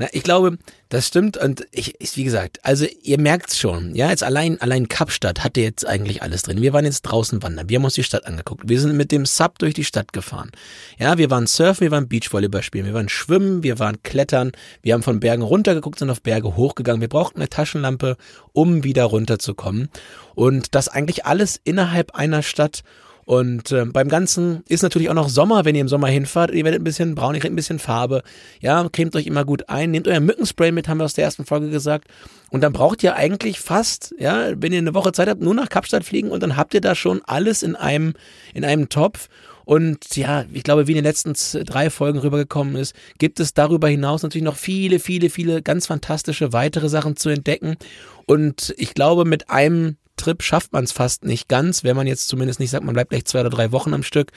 Na, 0.00 0.06
ich 0.12 0.22
glaube, 0.22 0.58
das 0.90 1.08
stimmt 1.08 1.36
und 1.36 1.66
ich, 1.72 2.00
ist 2.00 2.16
wie 2.16 2.22
gesagt, 2.22 2.60
also 2.62 2.86
ihr 3.02 3.18
merkt's 3.20 3.58
schon, 3.58 3.96
ja, 3.96 4.10
jetzt 4.10 4.22
allein, 4.22 4.60
allein 4.60 4.86
Kapstadt 4.86 5.42
hatte 5.42 5.60
jetzt 5.60 5.84
eigentlich 5.84 6.22
alles 6.22 6.42
drin. 6.42 6.62
Wir 6.62 6.72
waren 6.72 6.84
jetzt 6.84 7.02
draußen 7.02 7.42
wandern, 7.42 7.68
wir 7.68 7.76
haben 7.78 7.84
uns 7.84 7.94
die 7.94 8.04
Stadt 8.04 8.24
angeguckt, 8.24 8.68
wir 8.68 8.80
sind 8.80 8.96
mit 8.96 9.10
dem 9.10 9.26
Sub 9.26 9.58
durch 9.58 9.74
die 9.74 9.82
Stadt 9.82 10.12
gefahren. 10.12 10.52
Ja, 11.00 11.18
wir 11.18 11.30
waren 11.30 11.48
surfen, 11.48 11.80
wir 11.80 11.90
waren 11.90 12.08
Beachvolleyball 12.08 12.62
spielen, 12.62 12.86
wir 12.86 12.94
waren 12.94 13.08
schwimmen, 13.08 13.64
wir 13.64 13.80
waren 13.80 14.00
klettern, 14.04 14.52
wir 14.82 14.94
haben 14.94 15.02
von 15.02 15.18
Bergen 15.18 15.42
runtergeguckt, 15.42 15.98
sind 15.98 16.10
auf 16.10 16.22
Berge 16.22 16.54
hochgegangen, 16.54 17.00
wir 17.00 17.08
brauchten 17.08 17.40
eine 17.40 17.50
Taschenlampe, 17.50 18.16
um 18.52 18.84
wieder 18.84 19.02
runterzukommen. 19.02 19.88
Und 20.36 20.76
das 20.76 20.88
eigentlich 20.88 21.26
alles 21.26 21.60
innerhalb 21.64 22.14
einer 22.14 22.44
Stadt 22.44 22.84
und 23.28 23.72
äh, 23.72 23.84
beim 23.84 24.08
Ganzen 24.08 24.62
ist 24.68 24.82
natürlich 24.82 25.10
auch 25.10 25.14
noch 25.14 25.28
Sommer, 25.28 25.66
wenn 25.66 25.74
ihr 25.74 25.82
im 25.82 25.88
Sommer 25.88 26.08
hinfahrt. 26.08 26.50
Ihr 26.50 26.64
werdet 26.64 26.80
ein 26.80 26.84
bisschen 26.84 27.14
braun, 27.14 27.34
ihr 27.34 27.42
kriegt 27.42 27.52
ein 27.52 27.56
bisschen 27.56 27.78
Farbe. 27.78 28.22
Ja, 28.62 28.88
cremt 28.90 29.14
euch 29.16 29.26
immer 29.26 29.44
gut 29.44 29.68
ein. 29.68 29.90
Nehmt 29.90 30.08
euer 30.08 30.20
Mückenspray 30.20 30.72
mit, 30.72 30.88
haben 30.88 30.96
wir 30.96 31.04
aus 31.04 31.12
der 31.12 31.24
ersten 31.24 31.44
Folge 31.44 31.68
gesagt. 31.68 32.08
Und 32.48 32.62
dann 32.62 32.72
braucht 32.72 33.02
ihr 33.02 33.16
eigentlich 33.16 33.60
fast, 33.60 34.14
ja, 34.18 34.52
wenn 34.56 34.72
ihr 34.72 34.78
eine 34.78 34.94
Woche 34.94 35.12
Zeit 35.12 35.28
habt, 35.28 35.42
nur 35.42 35.52
nach 35.52 35.68
Kapstadt 35.68 36.04
fliegen 36.04 36.30
und 36.30 36.42
dann 36.42 36.56
habt 36.56 36.72
ihr 36.72 36.80
da 36.80 36.94
schon 36.94 37.20
alles 37.26 37.62
in 37.62 37.76
einem, 37.76 38.14
in 38.54 38.64
einem 38.64 38.88
Topf. 38.88 39.28
Und 39.66 40.16
ja, 40.16 40.46
ich 40.50 40.62
glaube, 40.62 40.86
wie 40.86 40.92
in 40.92 40.96
den 40.96 41.04
letzten 41.04 41.34
drei 41.66 41.90
Folgen 41.90 42.20
rübergekommen 42.20 42.76
ist, 42.76 42.94
gibt 43.18 43.40
es 43.40 43.52
darüber 43.52 43.90
hinaus 43.90 44.22
natürlich 44.22 44.46
noch 44.46 44.56
viele, 44.56 45.00
viele, 45.00 45.28
viele 45.28 45.60
ganz 45.60 45.86
fantastische 45.86 46.54
weitere 46.54 46.88
Sachen 46.88 47.14
zu 47.16 47.28
entdecken. 47.28 47.76
Und 48.24 48.72
ich 48.78 48.94
glaube, 48.94 49.26
mit 49.26 49.50
einem 49.50 49.98
Trip 50.18 50.42
schafft 50.42 50.72
man 50.72 50.84
es 50.84 50.92
fast 50.92 51.24
nicht 51.24 51.48
ganz, 51.48 51.84
wenn 51.84 51.96
man 51.96 52.06
jetzt 52.06 52.28
zumindest 52.28 52.60
nicht 52.60 52.70
sagt, 52.70 52.84
man 52.84 52.94
bleibt 52.94 53.10
gleich 53.10 53.24
zwei 53.24 53.40
oder 53.40 53.50
drei 53.50 53.72
Wochen 53.72 53.94
am 53.94 54.02
Stück. 54.02 54.32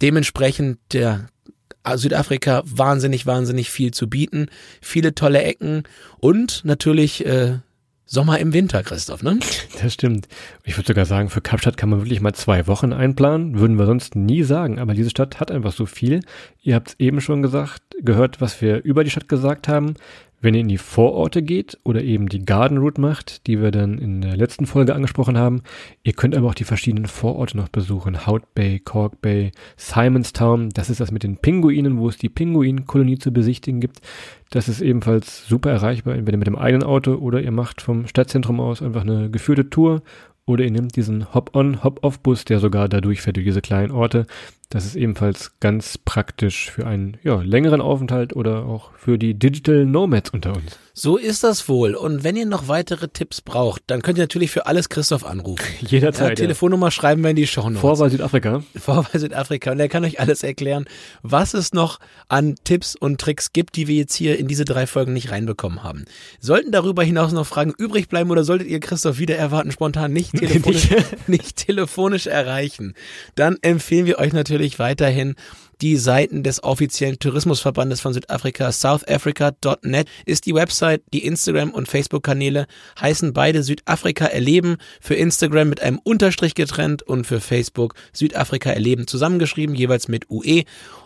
Dementsprechend 0.00 0.78
der 0.92 1.26
Südafrika 1.94 2.62
wahnsinnig, 2.64 3.26
wahnsinnig 3.26 3.70
viel 3.70 3.92
zu 3.92 4.08
bieten, 4.08 4.46
viele 4.80 5.14
tolle 5.14 5.42
Ecken 5.42 5.82
und 6.20 6.64
natürlich 6.64 7.26
äh, 7.26 7.58
Sommer 8.04 8.38
im 8.40 8.52
Winter, 8.52 8.82
Christoph, 8.82 9.22
ne? 9.22 9.38
Das 9.82 9.94
stimmt. 9.94 10.28
Ich 10.64 10.76
würde 10.76 10.88
sogar 10.88 11.06
sagen, 11.06 11.30
für 11.30 11.40
Kapstadt 11.40 11.78
kann 11.78 11.88
man 11.88 12.00
wirklich 12.00 12.20
mal 12.20 12.34
zwei 12.34 12.66
Wochen 12.66 12.92
einplanen. 12.92 13.58
Würden 13.58 13.78
wir 13.78 13.86
sonst 13.86 14.16
nie 14.16 14.42
sagen. 14.42 14.78
Aber 14.78 14.92
diese 14.92 15.08
Stadt 15.08 15.40
hat 15.40 15.50
einfach 15.50 15.72
so 15.72 15.86
viel. 15.86 16.20
Ihr 16.60 16.74
habt 16.74 16.88
es 16.90 16.94
eben 16.98 17.22
schon 17.22 17.40
gesagt, 17.40 17.80
gehört, 18.02 18.42
was 18.42 18.60
wir 18.60 18.82
über 18.84 19.02
die 19.02 19.08
Stadt 19.08 19.30
gesagt 19.30 19.66
haben. 19.66 19.94
Wenn 20.42 20.54
ihr 20.54 20.60
in 20.60 20.68
die 20.68 20.76
Vororte 20.76 21.40
geht 21.40 21.78
oder 21.84 22.02
eben 22.02 22.28
die 22.28 22.44
Garden 22.44 22.78
Route 22.78 23.00
macht, 23.00 23.46
die 23.46 23.62
wir 23.62 23.70
dann 23.70 23.96
in 23.96 24.20
der 24.20 24.36
letzten 24.36 24.66
Folge 24.66 24.92
angesprochen 24.92 25.38
haben, 25.38 25.62
ihr 26.02 26.14
könnt 26.14 26.36
aber 26.36 26.48
auch 26.48 26.54
die 26.54 26.64
verschiedenen 26.64 27.06
Vororte 27.06 27.56
noch 27.56 27.68
besuchen. 27.68 28.26
Hout 28.26 28.40
Bay, 28.56 28.80
Cork 28.80 29.22
Bay, 29.22 29.52
Simonstown, 29.76 30.70
das 30.70 30.90
ist 30.90 30.98
das 30.98 31.12
mit 31.12 31.22
den 31.22 31.36
Pinguinen, 31.36 31.98
wo 31.98 32.08
es 32.08 32.18
die 32.18 32.28
Pinguinkolonie 32.28 33.18
zu 33.18 33.32
besichtigen 33.32 33.80
gibt. 33.80 34.00
Das 34.50 34.68
ist 34.68 34.80
ebenfalls 34.80 35.46
super 35.46 35.70
erreichbar, 35.70 36.16
entweder 36.16 36.38
mit 36.38 36.48
dem 36.48 36.58
eigenen 36.58 36.82
Auto 36.82 37.14
oder 37.14 37.40
ihr 37.40 37.52
macht 37.52 37.80
vom 37.80 38.08
Stadtzentrum 38.08 38.58
aus 38.58 38.82
einfach 38.82 39.02
eine 39.02 39.30
geführte 39.30 39.70
Tour 39.70 40.02
oder 40.44 40.64
ihr 40.64 40.72
nehmt 40.72 40.96
diesen 40.96 41.32
Hop-on, 41.32 41.84
Hop-off-Bus, 41.84 42.44
der 42.44 42.58
sogar 42.58 42.88
da 42.88 43.00
durchfährt 43.00 43.36
durch 43.36 43.46
diese 43.46 43.62
kleinen 43.62 43.92
Orte. 43.92 44.26
Das 44.72 44.86
ist 44.86 44.96
ebenfalls 44.96 45.52
ganz 45.60 45.98
praktisch 45.98 46.70
für 46.70 46.86
einen 46.86 47.18
ja, 47.22 47.42
längeren 47.42 47.82
Aufenthalt 47.82 48.34
oder 48.34 48.64
auch 48.64 48.90
für 48.96 49.18
die 49.18 49.34
Digital 49.34 49.84
Nomads 49.84 50.30
unter 50.30 50.56
uns. 50.56 50.78
So 50.94 51.16
ist 51.16 51.42
das 51.42 51.68
wohl. 51.68 51.94
Und 51.94 52.22
wenn 52.22 52.36
ihr 52.36 52.44
noch 52.44 52.68
weitere 52.68 53.08
Tipps 53.08 53.40
braucht, 53.40 53.82
dann 53.86 54.02
könnt 54.02 54.18
ihr 54.18 54.24
natürlich 54.24 54.50
für 54.50 54.66
alles 54.66 54.88
Christoph 54.90 55.24
anrufen. 55.24 55.64
Jederzeit. 55.80 56.30
Ja, 56.30 56.34
Telefonnummer 56.34 56.90
schreiben 56.90 57.22
wir 57.22 57.30
in 57.30 57.36
die 57.36 57.46
Show 57.46 57.62
Notes. 57.62 57.80
Vorwahl 57.80 58.10
Südafrika. 58.10 58.62
Vorwahl 58.76 59.18
Südafrika. 59.18 59.72
Und 59.72 59.80
er 59.80 59.88
kann 59.88 60.04
euch 60.04 60.20
alles 60.20 60.42
erklären, 60.42 60.84
was 61.22 61.54
es 61.54 61.72
noch 61.72 61.98
an 62.28 62.56
Tipps 62.64 62.94
und 62.94 63.20
Tricks 63.20 63.52
gibt, 63.52 63.76
die 63.76 63.88
wir 63.88 63.96
jetzt 63.96 64.14
hier 64.14 64.38
in 64.38 64.48
diese 64.48 64.64
drei 64.66 64.86
Folgen 64.86 65.14
nicht 65.14 65.30
reinbekommen 65.30 65.82
haben. 65.82 66.04
Sollten 66.40 66.72
darüber 66.72 67.02
hinaus 67.02 67.32
noch 67.32 67.46
Fragen 67.46 67.72
übrig 67.76 68.08
bleiben 68.08 68.30
oder 68.30 68.44
solltet 68.44 68.68
ihr 68.68 68.80
Christoph 68.80 69.18
wieder 69.18 69.36
erwarten, 69.36 69.72
spontan 69.72 70.12
nicht 70.12 70.32
telefonisch, 70.36 70.88
nicht 71.26 71.56
telefonisch 71.56 72.26
erreichen, 72.26 72.94
dann 73.34 73.56
empfehlen 73.62 74.06
wir 74.06 74.18
euch 74.18 74.32
natürlich 74.32 74.61
weiterhin 74.78 75.34
die 75.82 75.96
Seiten 75.96 76.44
des 76.44 76.62
offiziellen 76.62 77.18
Tourismusverbandes 77.18 78.00
von 78.00 78.12
Südafrika, 78.12 78.70
southafrica.net 78.70 80.08
ist 80.24 80.46
die 80.46 80.54
Website, 80.54 81.02
die 81.12 81.26
Instagram- 81.26 81.72
und 81.72 81.88
Facebook-Kanäle 81.88 82.66
heißen 83.00 83.32
beide 83.32 83.64
Südafrika 83.64 84.26
erleben, 84.26 84.76
für 85.00 85.16
Instagram 85.16 85.68
mit 85.68 85.82
einem 85.82 85.98
Unterstrich 85.98 86.54
getrennt 86.54 87.02
und 87.02 87.26
für 87.26 87.40
Facebook 87.40 87.94
Südafrika 88.12 88.70
erleben 88.70 89.08
zusammengeschrieben, 89.08 89.74
jeweils 89.74 90.06
mit 90.06 90.30
UE 90.30 90.62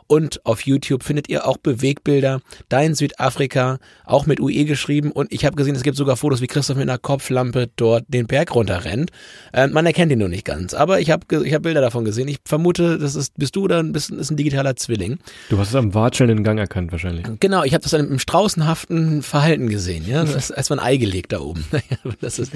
und 0.06 0.44
auf 0.44 0.62
YouTube 0.62 1.02
findet 1.02 1.28
ihr 1.28 1.46
auch 1.46 1.56
Bewegbilder. 1.56 2.40
Dein 2.68 2.94
Südafrika, 2.94 3.78
auch 4.04 4.26
mit 4.26 4.40
UE 4.40 4.64
geschrieben. 4.64 5.12
Und 5.12 5.32
ich 5.32 5.44
habe 5.44 5.56
gesehen, 5.56 5.74
es 5.74 5.82
gibt 5.82 5.96
sogar 5.96 6.16
Fotos, 6.16 6.40
wie 6.40 6.46
Christoph 6.46 6.76
mit 6.76 6.88
einer 6.88 6.98
Kopflampe 6.98 7.68
dort 7.76 8.04
den 8.08 8.26
Berg 8.26 8.54
runterrennt. 8.54 9.10
Äh, 9.52 9.68
man 9.68 9.86
erkennt 9.86 10.12
ihn 10.12 10.18
nur 10.18 10.28
nicht 10.28 10.44
ganz. 10.44 10.74
Aber 10.74 11.00
ich 11.00 11.10
habe 11.10 11.44
ich 11.44 11.54
hab 11.54 11.62
Bilder 11.62 11.80
davon 11.80 12.04
gesehen. 12.04 12.28
Ich 12.28 12.38
vermute, 12.44 12.98
das 12.98 13.14
ist, 13.14 13.36
bist 13.36 13.56
du 13.56 13.64
oder 13.64 13.78
ein 13.78 13.92
bisschen, 13.92 14.18
ist 14.18 14.30
ein 14.30 14.36
digitaler 14.36 14.76
Zwilling. 14.76 15.18
Du 15.48 15.58
hast 15.58 15.68
es 15.68 15.74
am 15.74 15.94
watschelnden 15.94 16.44
Gang 16.44 16.58
erkannt 16.58 16.92
wahrscheinlich. 16.92 17.26
Genau, 17.40 17.64
ich 17.64 17.74
habe 17.74 17.82
das 17.82 17.92
dann 17.92 18.08
im 18.08 18.18
straußenhaften 18.18 19.22
Verhalten 19.22 19.68
gesehen. 19.68 20.06
Ja, 20.08 20.24
das 20.24 20.34
ist 20.34 20.50
erstmal 20.50 20.80
ein 20.80 20.86
Ei 20.86 20.96
gelegt 20.96 21.32
da 21.32 21.40
oben. 21.40 21.64
Das 22.20 22.38
ist, 22.38 22.52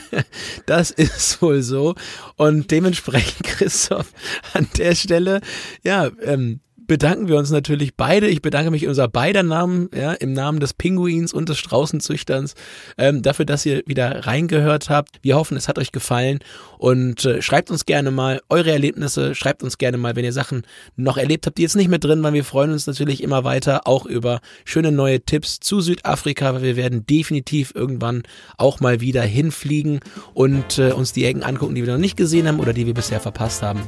das 0.66 0.90
ist 0.90 1.42
wohl 1.42 1.62
so. 1.62 1.94
Und 2.36 2.70
dementsprechend, 2.70 3.42
Christoph, 3.44 4.12
an 4.52 4.68
der 4.76 4.94
Stelle, 4.94 5.40
ja, 5.82 6.10
ähm, 6.22 6.60
bedanken 6.86 7.28
wir 7.28 7.36
uns 7.36 7.50
natürlich 7.50 7.96
beide. 7.96 8.28
Ich 8.28 8.42
bedanke 8.42 8.70
mich 8.70 8.82
in 8.82 8.88
unser 8.88 9.08
beider 9.08 9.42
Namen, 9.42 9.88
ja, 9.94 10.12
im 10.12 10.32
Namen 10.32 10.60
des 10.60 10.74
Pinguins 10.74 11.32
und 11.32 11.48
des 11.48 11.58
Straußenzüchterns, 11.58 12.54
ähm, 12.98 13.22
dafür, 13.22 13.44
dass 13.44 13.64
ihr 13.66 13.82
wieder 13.86 14.26
reingehört 14.26 14.90
habt. 14.90 15.18
Wir 15.22 15.36
hoffen, 15.36 15.56
es 15.56 15.68
hat 15.68 15.78
euch 15.78 15.92
gefallen 15.92 16.40
und 16.78 17.24
äh, 17.24 17.40
schreibt 17.40 17.70
uns 17.70 17.86
gerne 17.86 18.10
mal 18.10 18.40
eure 18.48 18.72
Erlebnisse, 18.72 19.34
schreibt 19.34 19.62
uns 19.62 19.78
gerne 19.78 19.98
mal, 19.98 20.16
wenn 20.16 20.24
ihr 20.24 20.32
Sachen 20.32 20.62
noch 20.96 21.16
erlebt 21.16 21.46
habt, 21.46 21.58
die 21.58 21.62
jetzt 21.62 21.76
nicht 21.76 21.88
mehr 21.88 21.98
drin 21.98 22.22
waren. 22.22 22.34
Wir 22.34 22.44
freuen 22.44 22.72
uns 22.72 22.86
natürlich 22.86 23.22
immer 23.22 23.44
weiter 23.44 23.86
auch 23.86 24.04
über 24.04 24.40
schöne 24.64 24.92
neue 24.92 25.20
Tipps 25.20 25.60
zu 25.60 25.80
Südafrika, 25.80 26.54
weil 26.54 26.62
wir 26.62 26.76
werden 26.76 27.06
definitiv 27.06 27.72
irgendwann 27.74 28.22
auch 28.58 28.80
mal 28.80 29.00
wieder 29.00 29.22
hinfliegen 29.22 30.00
und 30.34 30.78
äh, 30.78 30.92
uns 30.92 31.12
die 31.12 31.24
Ecken 31.24 31.42
angucken, 31.42 31.74
die 31.74 31.86
wir 31.86 31.92
noch 31.92 32.00
nicht 32.00 32.16
gesehen 32.16 32.48
haben 32.48 32.60
oder 32.60 32.72
die 32.72 32.86
wir 32.86 32.94
bisher 32.94 33.20
verpasst 33.20 33.62
haben. 33.62 33.82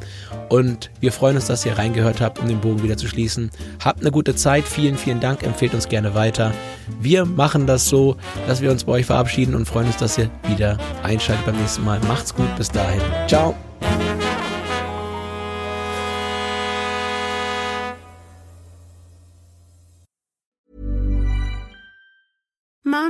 Und 0.48 0.90
wir 1.00 1.12
freuen 1.12 1.36
uns, 1.36 1.46
dass 1.46 1.66
ihr 1.66 1.76
reingehört 1.76 2.20
habt, 2.20 2.38
um 2.38 2.48
den 2.48 2.60
Bogen 2.60 2.83
wieder 2.84 2.96
zu 2.96 3.08
schließen. 3.08 3.50
Habt 3.84 4.00
eine 4.00 4.10
gute 4.10 4.34
Zeit. 4.36 4.64
Vielen, 4.64 4.96
vielen 4.96 5.20
Dank. 5.20 5.42
Empfehlt 5.42 5.74
uns 5.74 5.88
gerne 5.88 6.14
weiter. 6.14 6.52
Wir 7.00 7.24
machen 7.24 7.66
das 7.66 7.88
so, 7.88 8.16
dass 8.46 8.60
wir 8.60 8.70
uns 8.70 8.84
bei 8.84 8.92
euch 8.92 9.06
verabschieden 9.06 9.54
und 9.54 9.66
freuen 9.66 9.86
uns, 9.86 9.96
dass 9.96 10.18
ihr 10.18 10.30
wieder 10.48 10.78
einschaltet 11.02 11.46
beim 11.46 11.56
nächsten 11.56 11.84
Mal. 11.84 12.00
Macht's 12.06 12.34
gut. 12.34 12.54
Bis 12.56 12.68
dahin. 12.68 13.00
Ciao. 13.26 13.54